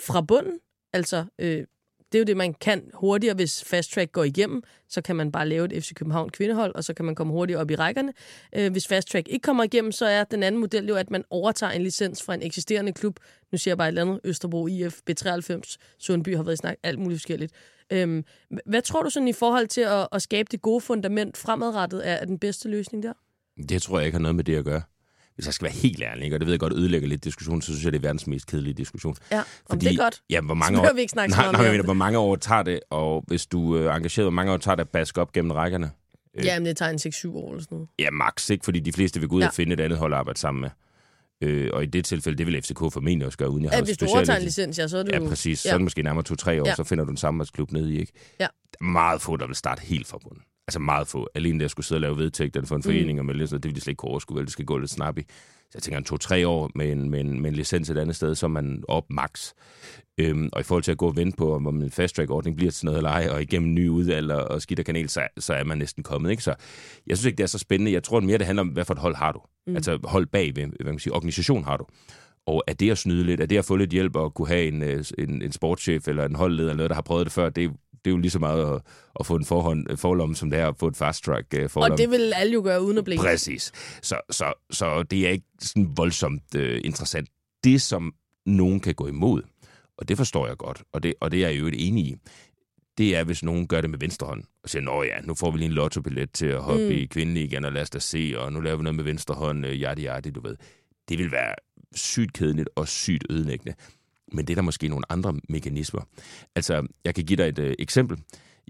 [0.00, 0.60] fra bunden,
[0.92, 1.64] altså øh,
[2.12, 4.62] det er jo det, man kan hurtigere, hvis Fast Track går igennem.
[4.88, 7.60] Så kan man bare lave et FC København kvindehold, og så kan man komme hurtigere
[7.60, 8.12] op i rækkerne.
[8.52, 11.24] Øh, hvis Fast Track ikke kommer igennem, så er den anden model jo, at man
[11.30, 13.16] overtager en licens fra en eksisterende klub.
[13.52, 14.20] Nu siger jeg bare et eller andet.
[14.24, 17.52] Østerbro IF, B93, Sundby har været i snak, alt muligt forskelligt.
[17.92, 18.24] Øhm,
[18.66, 22.12] hvad tror du sådan i forhold til at, at skabe det gode fundament fremadrettet er,
[22.12, 23.12] er den bedste løsning der?
[23.68, 24.82] Det tror jeg ikke har noget med det at gøre
[25.40, 26.36] hvis jeg skal være helt ærlig, ikke?
[26.36, 28.46] og det ved jeg godt ødelægger lidt diskussion, så synes jeg, det er verdens mest
[28.46, 29.16] kedelige diskussion.
[29.32, 30.22] Ja, Fordi, det er godt.
[30.30, 32.62] Ja, hvor mange så år, vi ikke snakke nej, nej, nej, hvor mange år tager
[32.62, 35.50] det, og hvis du er engageret, hvor mange år tager det at baske op gennem
[35.50, 35.90] rækkerne?
[36.38, 36.98] Øh, ja, men det tager en
[37.34, 37.88] 6-7 år eller sådan noget.
[37.98, 38.64] Ja, max, ikke?
[38.64, 39.46] Fordi de fleste vil gå ud ja.
[39.46, 40.70] og finde et andet hold at arbejde sammen med.
[41.42, 43.84] Øh, og i det tilfælde, det vil FCK formentlig også gøre, uden jeg ja, har
[43.84, 45.10] hvis du overtager en licens, ja, så er du...
[45.12, 45.64] Ja, præcis.
[45.64, 45.68] Ja.
[45.68, 46.74] Så er det måske nærmere to-tre år, ja.
[46.74, 48.12] så finder du en samarbejdsklub nede i, ikke?
[48.40, 48.46] Ja.
[48.80, 50.42] Meget få, der vil starte helt fra bunden.
[50.70, 51.28] Altså meget få.
[51.34, 52.82] Alene det at skulle sidde og lave vedtægter for en mm.
[52.82, 54.44] forening, og med det vil de slet ikke kunne overskue, vel?
[54.44, 55.20] Det skal gå lidt snap i.
[55.20, 58.16] Så jeg tænker, en to-tre år med en, med, en, med en licens et andet
[58.16, 59.52] sted, så er man op max.
[60.18, 62.84] Øhm, og i forhold til at gå og vente på, om en fast-track-ordning bliver til
[62.84, 66.02] noget eller ej, og igennem nye udvalg og, og skitterkanal, så, så er man næsten
[66.02, 66.30] kommet.
[66.30, 66.42] Ikke?
[66.42, 66.54] Så
[67.06, 67.92] jeg synes ikke, det er så spændende.
[67.92, 69.40] Jeg tror mere, det handler om, hvad for et hold har du.
[69.66, 69.76] Mm.
[69.76, 71.86] Altså hold bag, hvad man sige, organisation har du.
[72.46, 74.68] Og er det at snyde lidt, er det at få lidt hjælp og kunne have
[74.68, 77.48] en, øh, en, en sportschef eller en holdleder eller noget, der har prøvet det før,
[77.48, 77.70] det,
[78.04, 78.82] det er jo lige så meget at,
[79.20, 81.94] at få en forhånd, forlomme, som det er at få et fast track uh, forlomme.
[81.94, 83.18] Og det vil alle jo gøre uden at blive.
[83.18, 83.72] Præcis.
[84.02, 87.28] Så, så, så det er ikke sådan voldsomt uh, interessant.
[87.64, 88.14] Det, som
[88.46, 89.42] nogen kan gå imod,
[90.00, 92.16] Og det forstår jeg godt, og det, og det er jeg jo et enig i.
[92.98, 95.50] Det er, hvis nogen gør det med venstre hånd, og siger, nå ja, nu får
[95.50, 96.90] vi lige en lottobillet til at hoppe mm.
[96.90, 99.34] i kvindelig igen, og lad os da se, og nu laver vi noget med venstre
[99.34, 100.56] hånd, øh, yadi yadi, du ved.
[101.08, 101.54] Det vil være
[101.94, 103.74] sygt kedeligt og sygt ødelæggende.
[104.32, 106.02] Men det er der måske nogle andre mekanismer.
[106.54, 108.18] Altså, jeg kan give dig et øh, eksempel.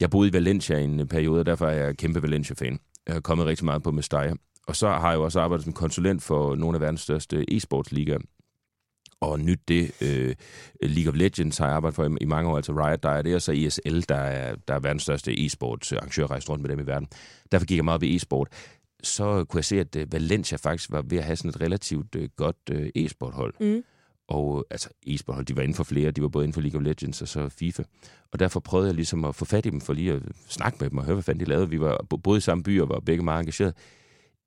[0.00, 2.78] Jeg boede i Valencia i en øh, periode, og derfor er jeg kæmpe Valencia-fan.
[3.06, 4.34] Jeg har kommet rigtig meget på Mestalla.
[4.66, 8.18] Og så har jeg jo også arbejdet som konsulent for nogle af verdens største e-sportsligaer.
[9.20, 10.34] Og nyt det, øh,
[10.82, 13.22] League of Legends har jeg arbejdet for i, i mange år, altså Riot, der er
[13.22, 16.62] det, og så ESL, der er, der er verdens største e-sports øh, arrangør, rejst rundt
[16.62, 17.08] med dem i verden.
[17.52, 18.48] Derfor gik jeg meget ved e-sport.
[19.02, 22.14] Så kunne jeg se, at øh, Valencia faktisk var ved at have sådan et relativt
[22.14, 23.54] øh, godt øh, e-sporthold.
[23.60, 23.82] Mm.
[24.30, 26.84] Og altså, e-sport, de var inden for flere, de var både inden for League of
[26.84, 27.82] Legends og så FIFA.
[28.32, 30.90] Og derfor prøvede jeg ligesom at få fat i dem, for lige at snakke med
[30.90, 31.70] dem og høre, hvad fanden de lavede.
[31.70, 33.74] Vi var både i samme by og var begge meget engageret.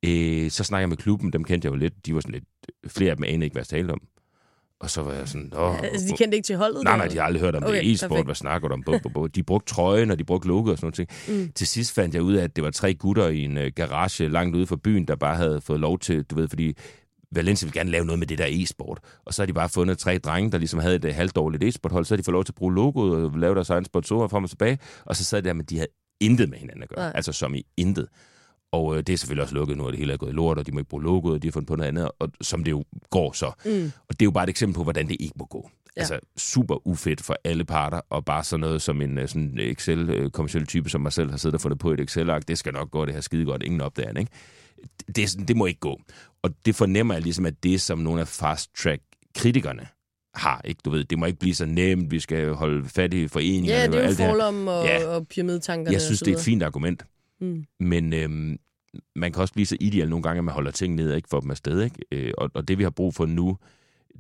[0.06, 2.06] Øh, så snakker jeg med klubben, dem kendte jeg jo lidt.
[2.06, 2.44] De var sådan lidt,
[2.88, 4.02] flere af dem anede ikke, hvad jeg talte om.
[4.80, 6.84] Og så var jeg sådan, Åh, altså, de kendte ikke til holdet?
[6.84, 7.92] Nej, nej, de har aldrig hørt om okay, det.
[7.92, 8.84] E-sport, hvad snakker du om?
[8.84, 9.28] Bo, bo, bo.
[9.28, 11.40] De brugte trøjen, og de brugte logo og sådan noget.
[11.46, 11.52] Mm.
[11.52, 14.28] Til sidst fandt jeg ud af, at det var tre gutter i en uh, garage
[14.28, 16.78] langt ude for byen, der bare havde fået lov til, du ved, fordi
[17.36, 19.00] Valencia vil gerne lave noget med det der e-sport.
[19.26, 22.06] Og så har de bare fundet tre drenge, der ligesom havde et øh, halvdårligt e-sporthold,
[22.06, 24.44] så har de fået lov til at bruge logoet og lave deres egen sponsorer frem
[24.44, 24.80] og tilbage.
[25.06, 25.90] Og så sad de der, men de havde
[26.22, 27.00] intet med hinanden at gøre.
[27.00, 27.12] Nej.
[27.16, 28.08] Altså som i intet.
[28.72, 30.58] Og øh, det er selvfølgelig også lukket nu, at det hele er gået i lort,
[30.58, 32.64] og de må ikke bruge logoet, og de har fundet på noget andet, og som
[32.64, 33.52] det jo går så.
[33.66, 33.92] Mm.
[34.10, 35.70] Og det er jo bare et eksempel på, hvordan det ikke må gå.
[35.96, 36.02] Ja.
[36.02, 40.66] Altså super ufedt for alle parter, og bare sådan noget som en øh, sådan Excel-kommersiel
[40.66, 43.06] type, som mig selv har siddet og fundet på et Excel-ark, det skal nok gå,
[43.06, 44.32] det her skide godt, ingen opdager ikke?
[45.16, 46.02] Det, det må ikke gå.
[46.42, 49.88] Og det fornemmer jeg ligesom, at det, som nogle af fast-track-kritikerne
[50.36, 50.62] har.
[50.66, 50.82] Ikke?
[50.86, 53.76] Du ved, det må ikke blive så nemt, vi skal holde fat i foreninger.
[53.76, 55.06] Ja, det er jo forlom og, ja.
[55.06, 55.94] og pyramidetankerne.
[55.94, 57.06] Jeg synes, det er et fint argument.
[57.42, 57.66] Mm.
[57.80, 58.58] Men øhm,
[59.16, 61.30] man kan også blive så ideal nogle gange, at man holder ting ned og ikke
[61.30, 61.84] får dem afsted.
[61.84, 61.98] Ikke?
[62.12, 63.58] Øh, og, og det, vi har brug for nu,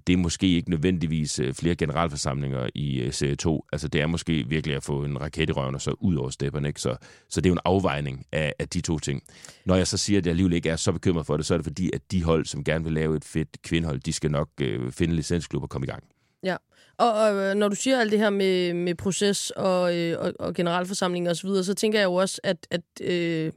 [0.07, 3.65] det er måske ikke nødvendigvis øh, flere generalforsamlinger i øh, serie 2.
[3.71, 6.29] Altså, det er måske virkelig at få en raket i røven og så ud over
[6.29, 6.67] stepperne.
[6.67, 6.81] Ikke?
[6.81, 6.95] Så,
[7.29, 9.23] så det er jo en afvejning af, af de to ting.
[9.65, 11.57] Når jeg så siger, at jeg alligevel ikke er så bekymret for det, så er
[11.57, 14.49] det fordi, at de hold, som gerne vil lave et fedt kvindehold, de skal nok
[14.61, 16.03] øh, finde licensklub og komme i gang.
[16.43, 16.55] Ja,
[16.97, 20.33] og, og øh, når du siger alt det her med, med proces og, øh, og,
[20.39, 23.51] og generalforsamling og så videre, så tænker jeg jo også, at, at øh,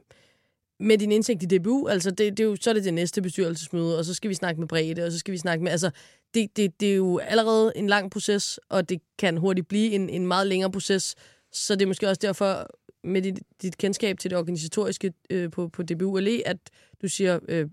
[0.79, 3.21] med din indsigt i DBU, altså det, det er jo, så er det det næste
[3.21, 5.91] bestyrelsesmøde, og så skal vi snakke med Brede, og så skal vi snakke med, altså
[6.33, 10.09] det, det, det er jo allerede en lang proces, og det kan hurtigt blive en,
[10.09, 11.15] en meget længere proces,
[11.51, 12.67] så det er måske også derfor,
[13.03, 16.57] med dit, dit kendskab til det organisatoriske øh, på, på DBU LE, at
[17.01, 17.67] du siger, øh,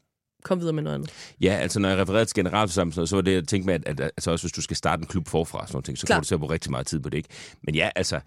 [0.45, 1.35] kom videre med noget andet.
[1.41, 4.01] Ja, altså når jeg refererede til generalforsamlingen, så var det, jeg tænkte med, at, at,
[4.01, 6.15] at altså også hvis du skal starte en klub forfra, sådan noget så Klar.
[6.15, 7.17] kommer du til at bruge rigtig meget tid på det.
[7.17, 7.29] Ikke?
[7.63, 8.21] Men ja, altså,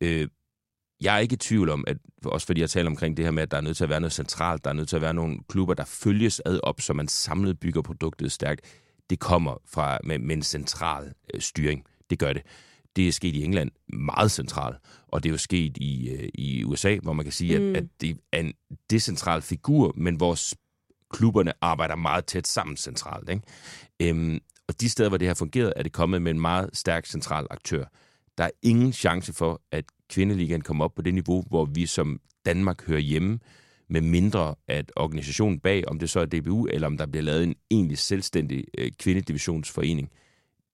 [0.00, 0.28] øh,
[1.00, 3.42] jeg er ikke i tvivl om, at, også fordi jeg taler omkring det her med,
[3.42, 5.14] at der er nødt til at være noget centralt, der er nødt til at være
[5.14, 8.60] nogle klubber, der følges ad op, så man samlet bygger produktet stærkt.
[9.10, 11.84] Det kommer fra med, med en central øh, styring.
[12.10, 12.42] Det gør det.
[12.96, 14.76] Det er sket i England meget centralt,
[15.08, 17.70] og det er jo sket i, øh, i USA, hvor man kan sige, mm.
[17.70, 18.52] at, at det er en
[18.90, 20.38] decentral figur, men hvor
[21.10, 23.28] klubberne arbejder meget tæt sammen centralt.
[23.28, 23.42] Ikke?
[24.02, 27.06] Øhm, og de steder, hvor det har fungeret, er det kommet med en meget stærk
[27.06, 27.84] central aktør.
[28.38, 32.20] Der er ingen chance for, at kvindeligaen kommer op på det niveau, hvor vi som
[32.46, 33.38] Danmark hører hjemme,
[33.88, 37.42] med mindre at organisationen bag, om det så er DBU, eller om der bliver lavet
[37.42, 40.10] en egentlig selvstændig øh, kvindedivisionsforening,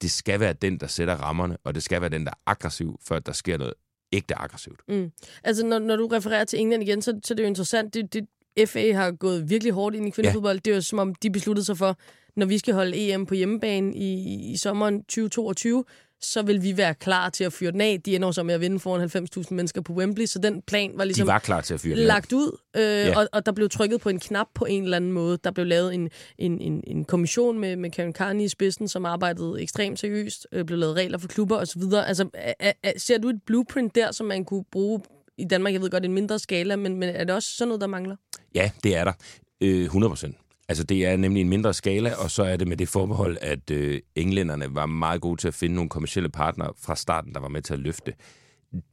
[0.03, 3.01] det skal være den, der sætter rammerne, og det skal være den, der er aggressiv,
[3.09, 3.75] før der sker noget
[4.13, 4.81] ægte aggressivt.
[4.89, 5.11] Mm.
[5.45, 7.95] Altså, når, når du refererer til England igen, så, så det er jo interessant.
[7.95, 8.27] Det, det,
[8.67, 10.57] FA har gået virkelig hårdt ind i kvindefodbold.
[10.57, 10.61] Ja.
[10.65, 11.99] Det er jo som om, de besluttede sig for,
[12.37, 14.13] når vi skal holde EM på hjemmebane i,
[14.53, 15.85] i sommeren 2022,
[16.21, 18.01] så vil vi være klar til at fyre den af.
[18.05, 21.05] De ender så med at vinde foran 90.000 mennesker på Wembley, så den plan var
[21.05, 23.19] ligesom De var klar til at fyre den lagt ud, øh, ja.
[23.19, 25.39] og, og der blev trykket på en knap på en eller anden måde.
[25.45, 29.05] Der blev lavet en, en, en, en kommission med, med Karen Carney i spidsen, som
[29.05, 31.83] arbejdede ekstremt seriøst, øh, blev lavet regler for klubber osv.
[32.07, 35.01] Altså, er, er, ser du et blueprint der, som man kunne bruge
[35.39, 35.73] i Danmark?
[35.73, 38.17] Jeg ved godt, en mindre skala, men, men er det også sådan noget, der mangler?
[38.55, 39.13] Ja, det er der.
[39.61, 40.37] Øh, 100 procent.
[40.69, 43.71] Altså, det er nemlig en mindre skala, og så er det med det forbehold, at
[43.71, 47.49] øh, englænderne var meget gode til at finde nogle kommersielle partnere fra starten, der var
[47.49, 48.13] med til at løfte.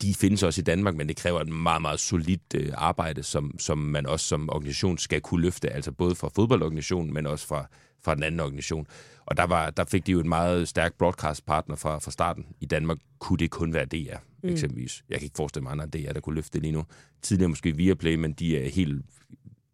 [0.01, 3.59] De findes også i Danmark, men det kræver et meget, meget solidt øh, arbejde, som,
[3.59, 7.65] som man også som organisation skal kunne løfte, altså både fra fodboldorganisationen, men også fra,
[8.03, 8.87] fra den anden organisation.
[9.25, 12.45] Og der, var, der fik de jo et meget stærkt broadcast-partner fra, fra starten.
[12.59, 14.49] I Danmark kunne det kun være DR, mm.
[14.49, 15.03] eksempelvis.
[15.09, 16.85] Jeg kan ikke forestille mig andre DR, der kunne løfte det lige nu.
[17.21, 19.05] Tidligere måske Viaplay, men de er helt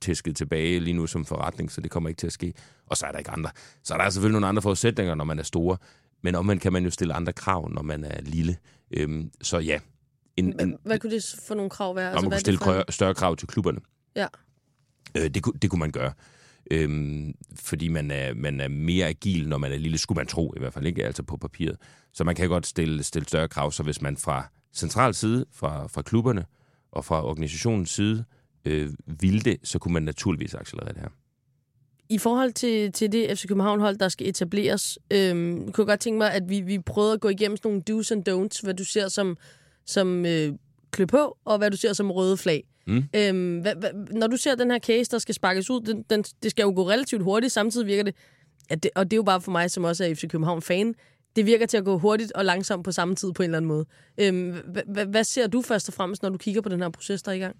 [0.01, 2.53] tæsket tilbage lige nu som forretning, så det kommer ikke til at ske.
[2.85, 3.49] Og så er der ikke andre.
[3.83, 5.77] Så er der selvfølgelig nogle andre forudsætninger, når man er store.
[6.23, 8.57] Men omvendt kan man jo stille andre krav, når man er lille.
[8.91, 9.79] Øhm, så ja.
[10.37, 12.11] En, en, hvad kunne det for nogle krav være?
[12.11, 12.91] Altså, man kunne stille for...
[12.91, 13.79] større krav til klubberne.
[14.15, 14.27] Ja.
[15.17, 16.13] Øh, det, det kunne man gøre.
[16.71, 20.53] Øhm, fordi man er, man er mere agil, når man er lille, skulle man tro
[20.57, 21.77] i hvert fald ikke, altså på papiret.
[22.13, 25.87] Så man kan godt stille, stille større krav, så hvis man fra central side, fra,
[25.87, 26.45] fra klubberne
[26.91, 28.38] og fra organisationens side, øh,
[29.05, 31.09] ville det, så kunne man naturligvis accelerere det her.
[32.09, 36.17] I forhold til, til det FC København-hold, der skal etableres, øhm, kunne jeg godt tænke
[36.17, 38.85] mig, at vi, vi prøvede at gå igennem sådan nogle do's and don'ts, hvad du
[38.85, 39.37] ser som,
[39.85, 40.53] som øh,
[40.91, 42.63] klø på, og hvad du ser som røde flag.
[42.87, 43.03] Mm.
[43.15, 46.23] Øhm, hva, hva, når du ser den her case, der skal sparkes ud, den, den,
[46.43, 48.15] det skal jo gå relativt hurtigt, samtidig virker det,
[48.69, 50.95] at det, og det er jo bare for mig, som også er FC København-fan,
[51.35, 53.67] det virker til at gå hurtigt og langsomt på samme tid på en eller anden
[53.67, 53.85] måde.
[54.17, 54.55] Øhm,
[54.87, 57.31] hva, hvad ser du først og fremmest, når du kigger på den her proces, der
[57.31, 57.55] er i gang?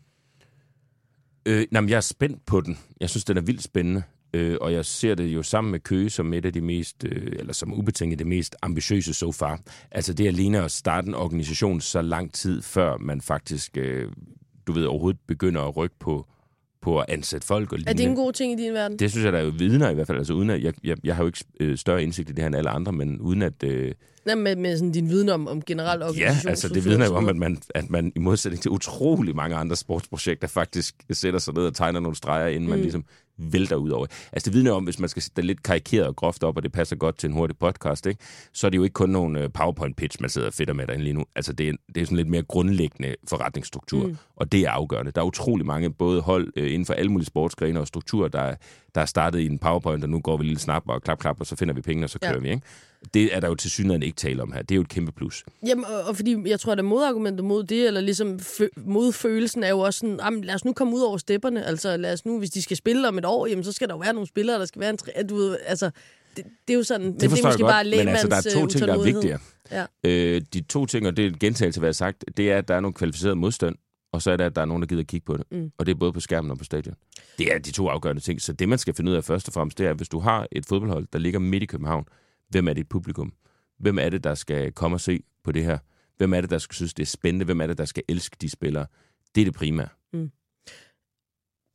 [1.45, 2.77] Øh, nej, jeg er spændt på den.
[3.01, 4.03] Jeg synes, den er vildt spændende.
[4.33, 7.31] Øh, og jeg ser det jo sammen med Køge som et af de mest, øh,
[7.39, 9.59] eller som ubetinget det mest ambitiøse so far.
[9.91, 14.11] Altså det alene at starte en organisation så lang tid, før man faktisk, øh,
[14.67, 16.27] du ved, overhovedet begynder at rykke på,
[16.81, 17.73] på at ansætte folk.
[17.73, 18.99] Og er det en god ting i din verden?
[18.99, 20.17] Det synes jeg, der er jo vidner i hvert fald.
[20.17, 22.47] Altså uden at, jeg, jeg, jeg har jo ikke øh, større indsigt i det her
[22.47, 23.63] end alle andre, men uden at...
[23.63, 23.91] Øh,
[24.25, 26.45] Nej, med, med sådan din viden om, om generelt organisation.
[26.45, 29.55] Ja, altså det vidner jo om, at man, at man i modsætning til utrolig mange
[29.55, 32.69] andre sportsprojekter faktisk sætter sig ned og tegner nogle streger, inden mm.
[32.69, 33.05] man ligesom
[33.39, 34.05] vælter ud over.
[34.31, 36.63] Altså det vidner om, hvis man skal sætte det lidt karikeret og groft op, og
[36.63, 38.23] det passer godt til en hurtig podcast, ikke?
[38.53, 41.03] så er det jo ikke kun nogle øh, PowerPoint-pitch, man sidder og fedter med derinde
[41.03, 41.25] lige nu.
[41.35, 44.17] Altså det er, det er sådan lidt mere grundlæggende forretningsstruktur, mm.
[44.35, 45.11] og det er afgørende.
[45.11, 48.55] Der er utrolig mange både hold øh, inden for alle mulige sportsgrene og strukturer, der,
[48.95, 51.39] der er startet i en PowerPoint, og nu går vi lige snap og klap, klap,
[51.39, 52.39] og så finder vi penge, og så kører ja.
[52.39, 52.49] vi.
[52.49, 52.61] Ikke?
[53.13, 54.61] Det er der jo til synligheden ikke tale om her.
[54.61, 55.45] Det er jo et kæmpe plus.
[55.67, 59.63] Jamen, og, og fordi jeg tror, at modargumentet mod det, eller ligesom fø- mod følelsen,
[59.63, 61.65] er jo også sådan, jamen, lad os nu komme ud over stepperne.
[61.65, 63.93] Altså, lad os nu, hvis de skal spille om et år, jamen, så skal der
[63.93, 65.89] jo være nogle spillere, der skal være en tre, du ved, altså,
[66.37, 68.35] det, det er jo sådan, det men det er måske godt, bare men altså, der
[68.35, 69.39] er to ting, der er vigtigere.
[69.71, 69.85] Ja.
[70.03, 72.57] Øh, de to ting, og det er en gentagelse hvad jeg har sagt, det er,
[72.57, 73.75] at der er nogle kvalificerede modstand,
[74.13, 75.43] og så er det, at der er nogen, der gider at kigge på det.
[75.51, 75.71] Mm.
[75.77, 76.95] Og det er både på skærmen og på stadion.
[77.37, 78.41] Det er de to afgørende ting.
[78.41, 80.19] Så det, man skal finde ud af først og fremmest, det er, at hvis du
[80.19, 82.05] har et fodboldhold, der ligger midt i København,
[82.49, 83.33] hvem er dit publikum?
[83.79, 85.77] Hvem er det, der skal komme og se på det her?
[86.17, 87.45] Hvem er det, der skal synes, det er spændende?
[87.45, 88.85] Hvem er det, der skal elske de spillere?
[89.35, 89.87] Det er det primære.
[90.13, 90.31] Mm.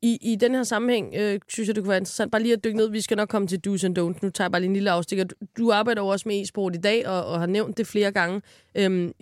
[0.03, 2.65] I, I den her sammenhæng, øh, synes jeg, det kunne være interessant bare lige at
[2.65, 2.91] dykke ned.
[2.91, 4.19] Vi skal nok komme til do's and don'ts.
[4.23, 5.25] Nu tager jeg bare lige en lille afstikker.
[5.25, 8.13] Du, du arbejder jo også med e-sport i dag, og, og har nævnt det flere
[8.13, 8.43] gange.
[8.75, 9.13] Øhm,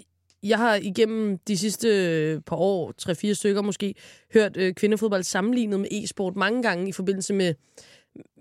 [0.42, 3.94] jeg har igennem de sidste øh, par år, tre-fire stykker måske,
[4.34, 7.54] hørt øh, kvindefodbold sammenlignet med e-sport mange gange i forbindelse med,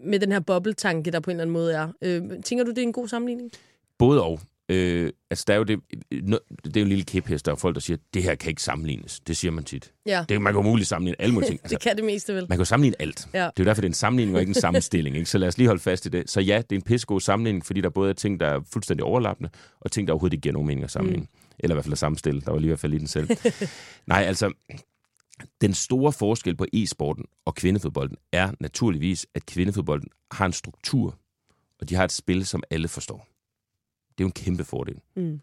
[0.03, 1.87] med den her bobbeltanke, der på en eller anden måde er.
[2.01, 3.51] Øh, tænker du, det er en god sammenligning?
[3.97, 4.39] Både og.
[4.69, 5.79] Øh, altså, der er jo det,
[6.63, 8.63] det er jo en lille kæphest, der er folk, der siger, det her kan ikke
[8.63, 9.19] sammenlignes.
[9.19, 9.91] Det siger man tit.
[10.05, 10.25] Ja.
[10.29, 11.59] Det, man kan umuligt sammenligne alle mulige ting.
[11.63, 12.41] Altså, det kan det meste vel.
[12.41, 13.27] Man kan jo sammenligne alt.
[13.33, 13.39] Ja.
[13.39, 15.15] Det er jo derfor, det er en sammenligning og ikke en sammenstilling.
[15.15, 15.29] Ikke?
[15.29, 16.29] Så lad os lige holde fast i det.
[16.29, 19.03] Så ja, det er en pissegod sammenligning, fordi der både er ting, der er fuldstændig
[19.03, 21.23] overlappende, og ting, der overhovedet ikke giver nogen mening at sammenligne.
[21.23, 21.55] Mm.
[21.59, 22.41] Eller i hvert fald at sammenstille.
[22.41, 23.29] Der var lige i hvert fald i den selv.
[24.07, 24.51] Nej, altså,
[25.61, 31.17] den store forskel på e-sporten og kvindefodbolden er naturligvis, at kvindefodbolden har en struktur,
[31.79, 33.27] og de har et spil, som alle forstår.
[34.17, 34.99] Det er jo en kæmpe fordel.
[35.15, 35.39] Mm.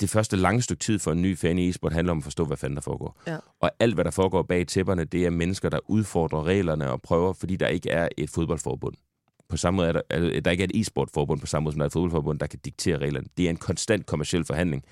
[0.00, 2.44] Det første lange stykke tid for en ny fan i e-sport handler om at forstå,
[2.44, 3.22] hvad fanden der foregår.
[3.26, 3.38] Ja.
[3.60, 7.32] Og alt, hvad der foregår bag tæpperne, det er mennesker, der udfordrer reglerne og prøver,
[7.32, 8.94] fordi der ikke er et fodboldforbund.
[9.48, 11.78] På samme måde er der, er der ikke er et e-sportforbund på samme måde, som
[11.78, 13.26] der er et fodboldforbund, der kan diktere reglerne.
[13.36, 14.84] Det er en konstant kommersiel forhandling,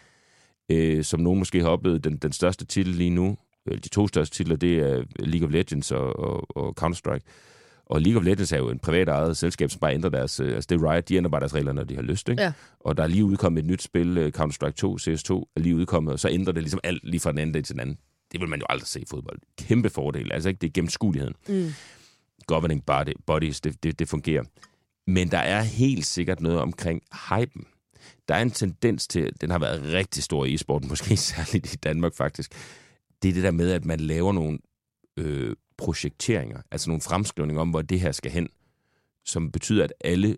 [0.68, 2.04] øh, som nogen måske har oplevet.
[2.04, 3.36] Den, den største titel lige nu,
[3.70, 7.20] de to største titler, det er League of Legends og, og, og Counter-Strike.
[7.86, 10.40] Og League of Legends er jo en privat ejet selskab, som bare ændrer deres...
[10.40, 12.28] Øh, altså det er Riot, de ændrer bare deres regler, når de har lyst.
[12.28, 12.42] Ikke?
[12.42, 12.52] Ja.
[12.80, 16.12] Og der er lige udkommet et nyt spil, øh, Counter-Strike 2, CS2, er lige udkommet,
[16.12, 17.98] og så ændrer det ligesom alt lige fra den ene dag til den anden.
[18.32, 19.38] Det vil man jo aldrig se i fodbold.
[19.58, 20.32] Kæmpe fordel.
[20.32, 21.34] Altså ikke det er gennemskueligheden.
[21.48, 21.68] Mm.
[22.46, 24.42] Governing body, bodies, det, det, det fungerer.
[25.06, 27.66] Men der er helt sikkert noget omkring hypen.
[28.28, 31.76] Der er en tendens til, den har været rigtig stor i e-sporten, måske særligt i
[31.76, 32.52] Danmark faktisk,
[33.26, 34.58] det er det der med, at man laver nogle
[35.16, 38.48] øh, projekteringer, altså nogle fremskrivninger om, hvor det her skal hen,
[39.24, 40.36] som betyder, at alle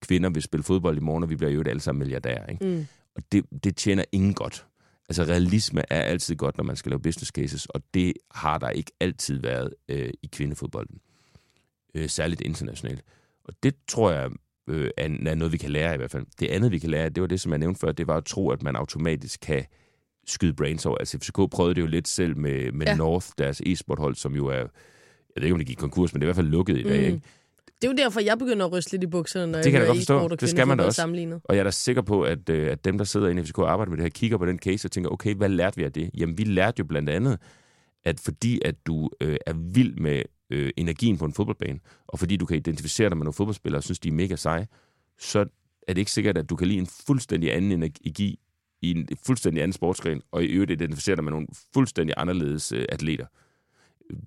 [0.00, 2.46] kvinder vil spille fodbold i morgen, og vi bliver jo alle sammen milliardærer.
[2.46, 2.64] Ikke?
[2.64, 2.86] Mm.
[3.14, 4.66] Og det, det tjener ingen godt.
[5.08, 8.70] Altså realisme er altid godt, når man skal lave business cases, og det har der
[8.70, 11.00] ikke altid været øh, i kvindefodbolden.
[11.94, 13.04] Øh, særligt internationalt.
[13.44, 14.30] Og det tror jeg
[14.68, 16.26] øh, er, er noget, vi kan lære i hvert fald.
[16.40, 18.24] Det andet, vi kan lære, det var det, som jeg nævnte før, det var at
[18.24, 19.64] tro, at man automatisk kan
[20.26, 20.98] skyde brains over.
[20.98, 22.96] Altså FCK prøvede det jo lidt selv med, med ja.
[22.96, 24.66] North, deres e-sporthold, som jo er, jeg
[25.36, 27.00] ved ikke, om det gik konkurs, men det er i hvert fald lukket i dag,
[27.00, 27.06] mm.
[27.06, 27.20] ikke?
[27.82, 29.80] Det er jo derfor, jeg begynder at ryste lidt i bukserne, når det jeg kan
[29.80, 30.96] hører e-sport og det skal man da også.
[30.96, 31.40] sammenlignet.
[31.44, 33.58] Og jeg er da sikker på, at, øh, at dem, der sidder inde i FCK
[33.58, 35.84] og arbejder med det her, kigger på den case og tænker, okay, hvad lærte vi
[35.84, 36.10] af det?
[36.18, 37.38] Jamen, vi lærte jo blandt andet,
[38.04, 42.36] at fordi at du øh, er vild med øh, energien på en fodboldbane, og fordi
[42.36, 44.66] du kan identificere dig med nogle fodboldspillere og synes, de er mega seje,
[45.18, 45.38] så
[45.88, 48.38] er det ikke sikkert, at du kan lide en fuldstændig anden energi
[48.82, 52.84] i en fuldstændig anden sportsgren, og i øvrigt identificere dig med nogle fuldstændig anderledes øh,
[52.88, 53.26] atleter.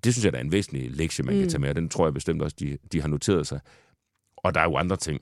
[0.04, 1.42] Det synes jeg, der er en væsentlig lektie, man mm.
[1.42, 3.60] kan tage med, og den tror jeg bestemt også, de, de har noteret sig.
[4.38, 5.22] Og der er jo andre ting.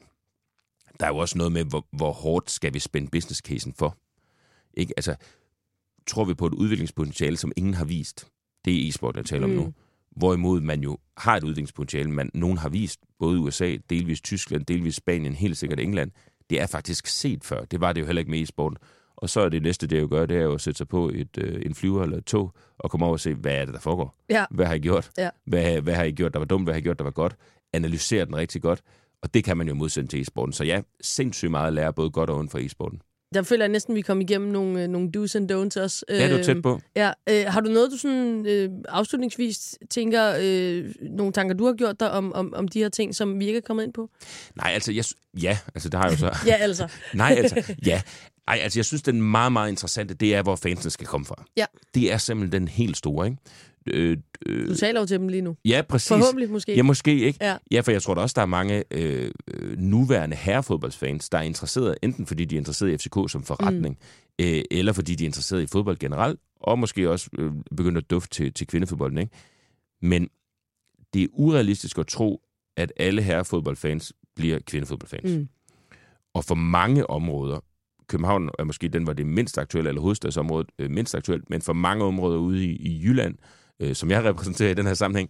[0.99, 3.97] Der er jo også noget med, hvor, hvor hårdt skal vi spænde business casen for.
[4.73, 4.93] Ikke?
[4.97, 5.15] Altså,
[6.07, 8.27] tror vi på et udviklingspotentiale, som ingen har vist.
[8.65, 9.57] Det er e-sport, jeg taler mm.
[9.57, 9.73] om nu.
[10.11, 14.95] Hvorimod man jo har et udviklingspotentiale, man nogen har vist, både USA, delvis Tyskland, delvis
[14.95, 16.11] Spanien, helt sikkert England.
[16.49, 17.65] Det er faktisk set før.
[17.65, 18.77] Det var det jo heller ikke med e-sport.
[19.21, 21.09] Og så er det næste, det jeg gør, det er jo at sætte sig på
[21.13, 23.73] et, øh, en flyver eller et tog, og komme over og se, hvad er det,
[23.73, 24.15] der foregår?
[24.29, 24.45] Ja.
[24.51, 25.09] Hvad har I gjort?
[25.17, 25.29] Ja.
[25.45, 26.65] Hvad, hvad har I gjort, der var dumt?
[26.65, 27.35] Hvad har I gjort, der var godt?
[27.73, 28.81] Analysere den rigtig godt.
[29.21, 30.53] Og det kan man jo modsende til e-sporten.
[30.53, 33.01] Så ja, sindssygt meget at lære, både godt og ondt for e-sporten.
[33.33, 36.05] Der føler jeg næsten, at vi kom igennem nogle, øh, nogle do's and don'ts også.
[36.09, 36.81] Ja, du er tæt på.
[36.95, 41.73] Ja, øh, har du noget, du sådan øh, afslutningsvis tænker, øh, nogle tanker, du har
[41.73, 44.09] gjort dig om, om, om de her ting, som vi ikke er kommet ind på?
[44.55, 45.05] Nej, altså, jeg,
[45.41, 46.37] ja, altså, det har jeg jo så.
[46.49, 46.87] ja, altså.
[47.13, 48.01] Nej, altså, ja.
[48.51, 51.45] Ej, altså, jeg synes, den meget, meget interessante, det er, hvor fansene skal komme fra.
[51.57, 51.65] Ja.
[51.95, 53.37] Det er simpelthen den helt store, ikke?
[53.87, 55.55] Øh, øh, du taler jo til dem lige nu.
[55.65, 56.07] Ja, præcis.
[56.07, 56.75] Forhåbentlig måske.
[56.75, 57.39] Ja, måske ikke.
[57.41, 59.31] Ja, ja for jeg tror da også, der er mange øh,
[59.77, 63.97] nuværende herrefodboldsfans, der er interesseret, enten fordi de er interesseret i FCK som forretning,
[64.39, 64.45] mm.
[64.45, 68.09] øh, eller fordi de er interesseret i fodbold generelt, og måske også øh, begyndt at
[68.09, 69.17] dufte til, til kvindefodbolden.
[69.17, 69.31] Ikke?
[70.01, 70.29] Men
[71.13, 72.41] det er urealistisk at tro,
[72.77, 75.37] at alle herrefodboldfans bliver kvindefodboldfans.
[75.37, 75.47] Mm.
[76.33, 77.59] Og for mange områder,
[78.11, 81.73] København er måske den, var det mindst aktuelle, eller hovedstadsområdet øh, mindst aktuelt, men for
[81.73, 83.35] mange områder ude i, i Jylland,
[83.79, 85.29] øh, som jeg repræsenterer i den her sammenhæng,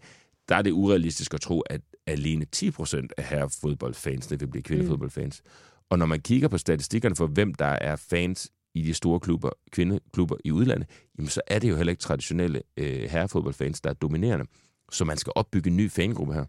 [0.50, 5.42] der er det urealistisk at tro, at alene 10% af herrefodboldfansene vil blive kvindefodboldfans.
[5.46, 5.52] Mm.
[5.90, 9.50] Og når man kigger på statistikkerne for, hvem der er fans i de store klubber,
[9.72, 13.94] kvindeklubber i udlandet, jamen så er det jo heller ikke traditionelle øh, herrefodboldfans, der er
[13.94, 14.46] dominerende.
[14.92, 16.46] Så man skal opbygge en ny fangruppe her.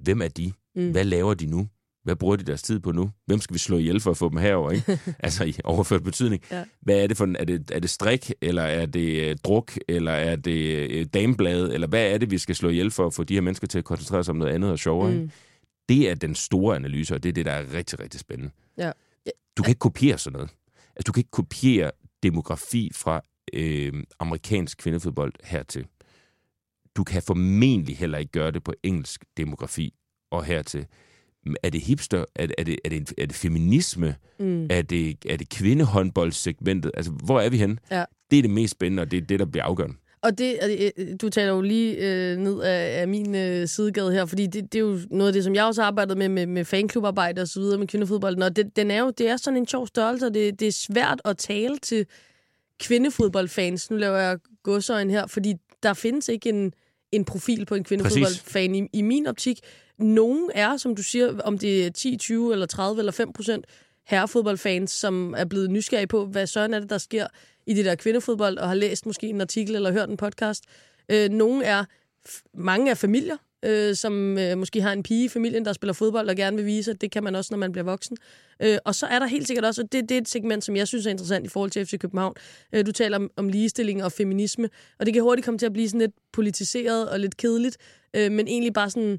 [0.00, 0.52] Hvem er de?
[0.76, 0.90] Mm.
[0.90, 1.68] Hvad laver de nu?
[2.04, 3.10] Hvad bruger de deres tid på nu?
[3.26, 4.70] Hvem skal vi slå ihjel for at få dem herover?
[4.70, 4.98] Ikke?
[5.18, 6.42] altså i overført betydning.
[6.50, 6.64] Ja.
[6.80, 10.12] Hvad er det for er det, er det strik, eller er det uh, druk, eller
[10.12, 13.24] er det uh, dameblade, eller hvad er det, vi skal slå ihjel for at få
[13.24, 15.10] de her mennesker til at koncentrere sig om noget andet og sjovere?
[15.10, 15.22] Mm.
[15.22, 15.32] Ikke?
[15.88, 18.52] Det er den store analyse, og det er det, der er rigtig, rigtig spændende.
[18.78, 18.90] Ja.
[19.56, 20.50] Du kan ikke kopiere sådan noget.
[20.96, 21.90] Altså, du kan ikke kopiere
[22.22, 23.20] demografi fra
[23.52, 25.86] øh, amerikansk kvindefodbold hertil.
[26.96, 29.94] Du kan formentlig heller ikke gøre det på engelsk demografi
[30.30, 30.86] og hertil.
[31.62, 32.24] Er det hipster?
[32.34, 34.14] Er det, er det, er det, er det feminisme?
[34.38, 34.66] Mm.
[34.70, 36.90] Er, det, er det kvindehåndboldsegmentet?
[36.94, 37.76] Altså, hvor er vi henne?
[37.90, 38.04] Ja.
[38.30, 39.96] Det er det mest spændende, og det er det, der bliver afgørende.
[40.22, 40.58] Og det,
[40.96, 44.72] øh, du taler jo lige øh, ned af, af min øh, sidegade her, fordi det,
[44.72, 47.42] det er jo noget af det, som jeg også har arbejdet med, med, med fanklubarbejde
[47.42, 48.42] og så videre med kvindefodbolden.
[48.42, 50.72] Og det, den er jo, det er sådan en sjov størrelse, og det, det er
[50.72, 52.06] svært at tale til
[52.80, 53.90] kvindefodboldfans.
[53.90, 56.72] Nu laver jeg godsøjen her, fordi der findes ikke en,
[57.12, 59.60] en profil på en kvindefodboldfan i, i min optik.
[59.98, 63.66] Nogen er, som du siger, om det er 10, 20 eller 30 eller 5 procent
[64.06, 67.26] herrefodboldfans, som er blevet nysgerrige på, hvad søren er det, der sker
[67.66, 70.64] i det der kvindefodbold, og har læst måske en artikel eller hørt en podcast.
[71.08, 71.84] Øh, nogle er,
[72.54, 76.28] mange er familier, øh, som øh, måske har en pige i familien, der spiller fodbold
[76.28, 78.16] og gerne vil vise, at det kan man også, når man bliver voksen.
[78.62, 80.76] Øh, og så er der helt sikkert også, og det, det er et segment, som
[80.76, 82.34] jeg synes er interessant i forhold til FC København.
[82.72, 85.72] Øh, du taler om, om ligestilling og feminisme, og det kan hurtigt komme til at
[85.72, 87.76] blive sådan lidt politiseret og lidt kedeligt,
[88.16, 89.18] øh, men egentlig bare sådan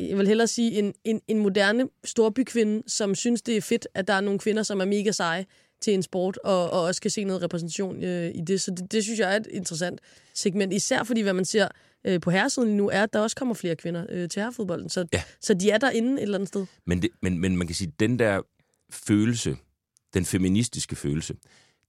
[0.00, 4.08] jeg vil hellere sige, en, en, en moderne storbykvinde, som synes, det er fedt, at
[4.08, 5.46] der er nogle kvinder, som er mega seje
[5.80, 8.60] til en sport, og, og også kan se noget repræsentation øh, i det.
[8.60, 10.00] Så det, det synes jeg er et interessant
[10.34, 10.72] segment.
[10.72, 11.68] Især fordi, hvad man ser
[12.04, 14.88] øh, på herresiden lige nu, er, at der også kommer flere kvinder øh, til herrefodbolden.
[14.88, 15.22] Så, ja.
[15.40, 16.66] så de er derinde et eller andet sted.
[16.86, 18.42] Men, det, men, men man kan sige, den der
[18.90, 19.56] følelse,
[20.14, 21.34] den feministiske følelse,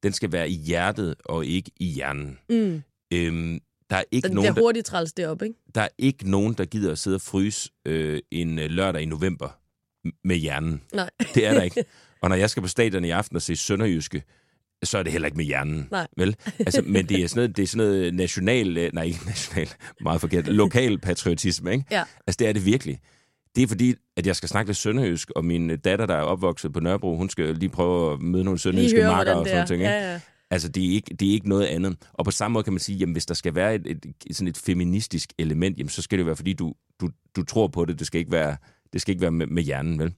[0.03, 2.39] den skal være i hjertet og ikke i hjernen.
[2.49, 2.83] Mm.
[3.13, 5.59] Øhm, der er ikke den nogen, bliver hurtigt træls deroppe, ikke?
[5.75, 9.05] Der er ikke nogen, der gider at sidde og fryse øh, en øh, lørdag i
[9.05, 9.59] november
[10.23, 10.81] med hjernen.
[10.93, 11.09] Nej.
[11.35, 11.83] Det er der ikke.
[12.21, 14.23] Og når jeg skal på stadion i aften og se Sønderjyske,
[14.83, 15.87] så er det heller ikke med hjernen.
[15.91, 16.07] Nej.
[16.17, 16.35] Vel?
[16.59, 19.69] Altså, men det er, sådan noget, det er sådan noget national, øh, nej ikke national,
[20.01, 21.85] meget forkert, lokal patriotisme, ikke?
[21.91, 22.03] Ja.
[22.27, 22.99] Altså det er det virkelig.
[23.55, 26.73] Det er fordi, at jeg skal snakke lidt sønderjysk, og min datter, der er opvokset
[26.73, 29.71] på Nørrebro, hun skal lige prøve at møde nogle sønderjyske marker og sådan noget.
[29.71, 29.85] Ikke?
[29.85, 30.19] Ja, ja.
[30.51, 31.97] Altså, det er, ikke, det er ikke noget andet.
[32.13, 34.47] Og på samme måde kan man sige, jamen, hvis der skal være et, et, sådan
[34.47, 37.99] et feministisk element, jamen, så skal det være, fordi du, du, du tror på det.
[37.99, 38.57] Det skal ikke være,
[38.93, 40.13] det skal ikke være med, med hjernen, vel?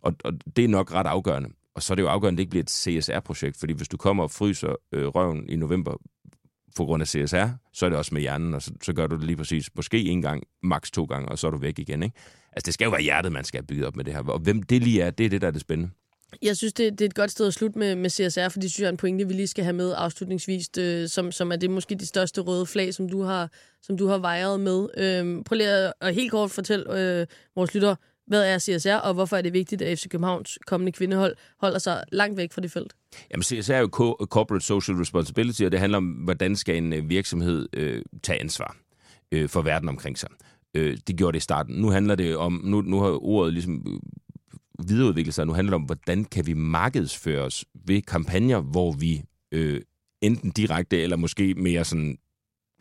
[0.00, 1.48] Og, og det er nok ret afgørende.
[1.74, 3.96] Og så er det jo afgørende, at det ikke bliver et CSR-projekt, fordi hvis du
[3.96, 5.96] kommer og fryser øh, røven i november
[6.76, 9.16] på grund af CSR, så er det også med hjernen, og så, så gør du
[9.16, 12.02] det lige præcis, måske en gang, maks to gange, og så er du væk igen.
[12.02, 12.16] Ikke?
[12.52, 14.22] Altså, det skal jo være hjertet, man skal have bygget op med det her.
[14.22, 15.92] Og hvem det lige er, det er det, der er det spændende.
[16.42, 18.70] Jeg synes, det, det er et godt sted at slutte med, med CSR, fordi det
[18.72, 21.56] synes jeg er en pointe, vi lige skal have med afslutningsvis, øh, som, som er
[21.56, 23.50] det måske de største røde flag, som du har,
[23.82, 24.88] som du har vejret med.
[24.96, 27.94] Øh, prøv lige at, at helt kort fortælle øh, vores lytter,
[28.26, 32.04] hvad er CSR, og hvorfor er det vigtigt, at FC Københavns kommende kvindehold holder sig
[32.12, 32.92] langt væk fra det felt?
[33.30, 33.88] Jamen, CSR er jo
[34.26, 38.76] Corporate Social Responsibility, og det handler om, hvordan skal en øh, virksomhed øh, tage ansvar.
[39.32, 40.28] øh, for verden omkring sig.
[40.74, 41.74] Øh, det gjorde det i starten.
[41.76, 44.00] Nu handler det om, nu, nu har ordet ligesom øh,
[44.78, 48.92] øh, videreudviklet sig, nu handler det om, hvordan kan vi markedsføre os ved kampagner, hvor
[48.92, 49.22] vi
[49.52, 49.80] øh,
[50.20, 52.18] enten direkte eller måske mere sådan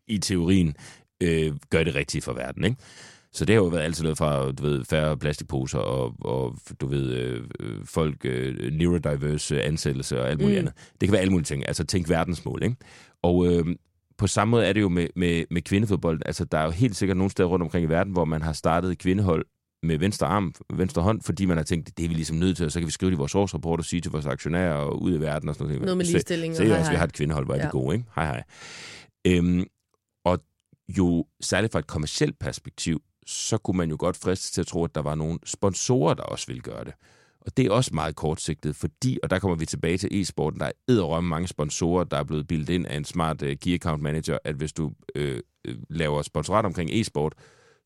[0.07, 0.75] i teorien
[1.23, 2.63] øh, gør det rigtigt for verden.
[2.63, 2.77] Ikke?
[3.31, 6.87] Så det har jo været altid noget fra, du ved, færre plastikposer og, og du
[6.87, 7.43] ved, øh,
[7.85, 10.59] folk, øh, neurodiverse ansættelse og alt muligt mm.
[10.59, 10.73] andet.
[11.01, 11.67] Det kan være alle mulige ting.
[11.67, 12.75] Altså tænk verdensmål, ikke?
[13.21, 13.75] Og øh,
[14.17, 16.21] på samme måde er det jo med, med, med kvindefodbold.
[16.25, 18.53] Altså, der er jo helt sikkert nogle steder rundt omkring i verden, hvor man har
[18.53, 19.45] startet kvindehold
[19.84, 22.65] med venstre arm, venstre hånd, fordi man har tænkt, det er vi ligesom nødt til,
[22.65, 25.01] og så kan vi skrive det i vores årsrapport og sige til vores aktionærer og
[25.01, 25.81] ud i verden og sådan noget.
[25.81, 26.55] Noget med ligestilling.
[26.55, 27.63] Se, se også, vi har et kvindehold, hvor er ja.
[27.63, 28.07] det gode, ikke?
[28.15, 28.43] Hej, hej.
[29.27, 29.65] Øhm,
[30.25, 30.39] og
[30.97, 34.84] jo særligt fra et kommersielt perspektiv, så kunne man jo godt friste til at tro,
[34.84, 36.93] at der var nogle sponsorer, der også ville gøre det.
[37.41, 40.65] Og det er også meget kortsigtet, fordi, og der kommer vi tilbage til e-sporten, der
[40.65, 44.01] er edderrømme mange sponsorer, der er blevet bildet ind af en smart uh, key account
[44.01, 47.34] manager, at hvis du øh, øh, laver sponsorat omkring e-sport,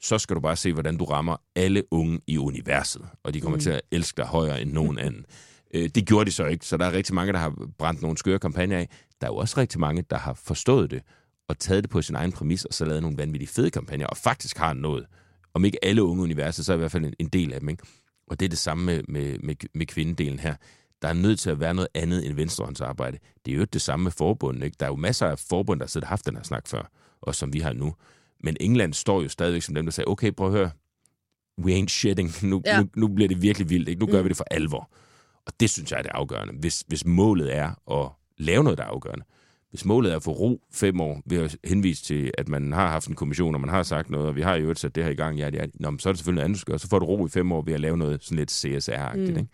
[0.01, 3.57] så skal du bare se, hvordan du rammer alle unge i universet, og de kommer
[3.57, 3.61] mm.
[3.61, 5.25] til at elske dig højere end nogen anden.
[5.73, 8.17] Øh, det gjorde de så ikke, så der er rigtig mange, der har brændt nogle
[8.17, 8.89] skøre kampagner af.
[9.21, 11.01] Der er jo også rigtig mange, der har forstået det,
[11.49, 14.17] og taget det på sin egen præmis, og så lavet nogle vanvittige fede kampagner, og
[14.17, 15.05] faktisk har nået
[15.53, 17.69] om ikke alle unge universer, så er i hvert fald en, en del af dem.
[17.69, 17.83] Ikke?
[18.27, 20.55] Og det er det samme med, med, med, med kvindedelen her.
[21.01, 23.17] Der er nødt til at være noget andet end venstrehåndsarbejde.
[23.45, 24.63] Det er jo det samme med forbundet.
[24.63, 24.75] Ikke?
[24.79, 26.91] Der er jo masser af forbund, der har haft den her snak før,
[27.21, 27.95] og som vi har nu.
[28.43, 30.71] Men England står jo stadigvæk som dem, der siger, okay, prøv at høre,
[31.61, 32.31] we ain't shitting.
[32.49, 32.81] Nu, ja.
[32.81, 33.89] nu, nu bliver det virkelig vildt.
[33.89, 33.99] Ikke?
[33.99, 34.23] Nu gør mm.
[34.23, 34.89] vi det for alvor.
[35.45, 36.53] Og det synes jeg er det afgørende.
[36.53, 39.25] Hvis, hvis målet er at lave noget, der er afgørende,
[39.69, 42.87] hvis målet er at få ro fem år, ved at henvise til, at man har
[42.87, 45.11] haft en kommission, og man har sagt noget, og vi har jo sat det her
[45.11, 46.79] i gang, ja, ja, Nå, så er det selvfølgelig noget andet, du gøre.
[46.79, 49.31] Så får du ro i fem år ved at lave noget sådan lidt CSR-agtigt.
[49.31, 49.37] Mm.
[49.37, 49.49] Ikke?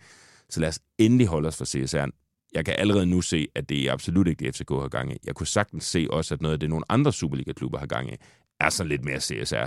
[0.50, 2.06] Så lad os endelig holde os for CSR.
[2.54, 5.16] Jeg kan allerede nu se, at det er absolut ikke det, FCK har gang i.
[5.26, 8.16] Jeg kunne sagtens se også, at noget af det, nogle andre Superliga-klubber har gang i,
[8.60, 9.66] er sådan lidt mere CSR,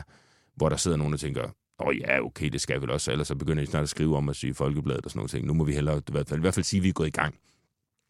[0.56, 1.44] hvor der sidder nogen og tænker,
[1.80, 4.18] åh oh, ja, okay, det skal vel også, ellers så begynder de snart at skrive
[4.18, 5.46] om at sige Folkebladet og sådan noget ting.
[5.46, 7.08] Nu må vi hellere i hvert fald, i hvert fald sige, at vi er gået
[7.08, 7.36] i gang.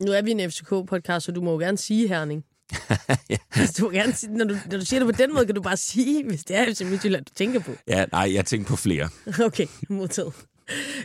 [0.06, 2.46] Nu er vi en FCK-podcast, så du må jo gerne sige, Herning.
[3.30, 3.38] ja.
[3.56, 5.62] altså, du gerne sige, når, du, når du siger det på den måde, kan du
[5.62, 7.72] bare sige, hvis det er FC Midtjylland, du tænker på.
[7.88, 9.10] Ja, nej, jeg tænker på flere.
[9.48, 10.34] okay, modtaget.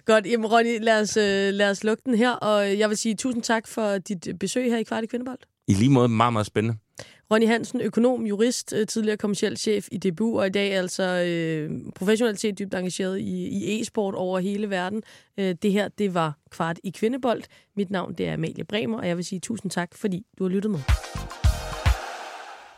[0.04, 3.14] Godt, jamen Ronny, lad os, øh, lad os lukke den her, og jeg vil sige
[3.14, 5.38] tusind tak for dit besøg her i Kvart i Kvindebold.
[5.68, 6.78] I lige måde meget, meget spændende.
[7.32, 11.70] Ronny Hansen, økonom, jurist, øh, tidligere kommersiel chef i DBU, og i dag altså øh,
[11.94, 15.02] professionelt set dybt engageret i, i e-sport over hele verden.
[15.38, 17.42] Øh, det her, det var Kvart i Kvindebold.
[17.76, 20.48] Mit navn, det er Amalie Bremer, og jeg vil sige tusind tak, fordi du har
[20.48, 20.80] lyttet med.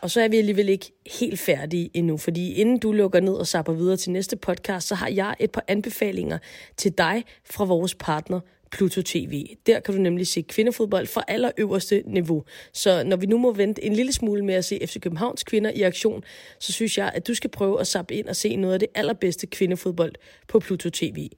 [0.02, 3.46] Og så er vi alligevel ikke helt færdige endnu, fordi inden du lukker ned og
[3.46, 6.38] sapper videre til næste podcast, så har jeg et par anbefalinger
[6.76, 8.40] til dig fra vores partner
[8.74, 9.46] Pluto TV.
[9.66, 12.44] Der kan du nemlig se kvindefodbold fra allerøverste niveau.
[12.72, 15.70] Så når vi nu må vente en lille smule med at se FC Københavns kvinder
[15.70, 16.24] i aktion,
[16.58, 18.88] så synes jeg, at du skal prøve at sappe ind og se noget af det
[18.94, 20.12] allerbedste kvindefodbold
[20.48, 21.28] på Pluto TV.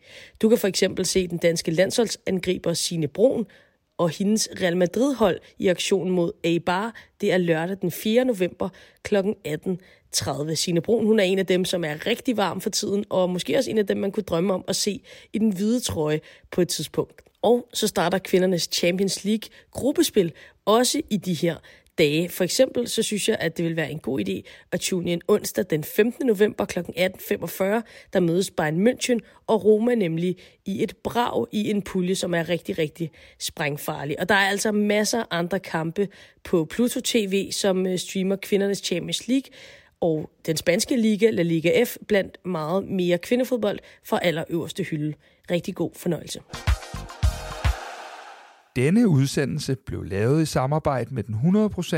[0.43, 3.47] Du kan for eksempel se den danske landsholdsangriber Sine Brun
[3.99, 6.94] og hendes Real Madrid-hold i aktion mod Eibar.
[7.20, 8.24] Det er lørdag den 4.
[8.24, 8.68] november
[9.03, 9.16] kl.
[9.16, 10.55] 18.30.
[10.55, 13.59] Signe Brun, hun er en af dem, som er rigtig varm for tiden, og måske
[13.59, 16.20] også en af dem, man kunne drømme om at se i den hvide trøje
[16.51, 17.22] på et tidspunkt.
[17.42, 20.32] Og så starter kvindernes Champions League gruppespil
[20.64, 21.57] også i de her
[21.99, 22.28] dage.
[22.28, 24.42] For eksempel så synes jeg, at det vil være en god idé
[24.72, 26.26] at tune ind onsdag den 15.
[26.26, 26.78] november kl.
[26.78, 26.84] 18.45.
[28.12, 32.49] Der mødes Bayern München og Roma nemlig i et brag i en pulje, som er
[32.49, 34.20] rigtig, rigtig sprængfarlig.
[34.20, 36.09] Og der er altså masser af andre kampe
[36.44, 39.51] på Pluto TV, som øh, streamer kvindernes Champions League
[40.01, 45.14] og den spanske liga, La Liga F, blandt meget mere kvindefodbold fra allerøverste hylde.
[45.51, 46.40] Rigtig god fornøjelse.
[48.77, 51.35] Denne udsendelse blev lavet i samarbejde med den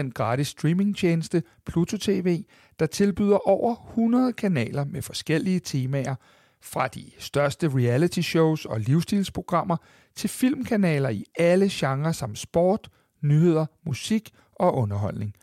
[0.09, 2.45] 100% gratis streamingtjeneste Pluto TV,
[2.79, 6.15] der tilbyder over 100 kanaler med forskellige temaer,
[6.63, 9.77] fra de største reality shows og livsstilsprogrammer
[10.15, 12.89] til filmkanaler i alle genrer som sport,
[13.23, 15.35] nyheder, musik og underholdning.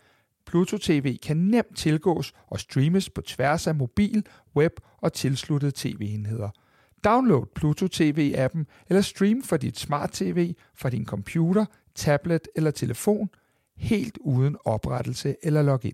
[0.46, 4.26] Pluto TV kan nemt tilgås og streames på tværs af mobil,
[4.56, 6.50] web og tilsluttede tv-enheder–
[7.06, 13.30] Download Pluto TV-appen eller stream fra dit smart-tv, fra din computer, tablet eller telefon,
[13.78, 15.94] helt uden oprettelse eller login.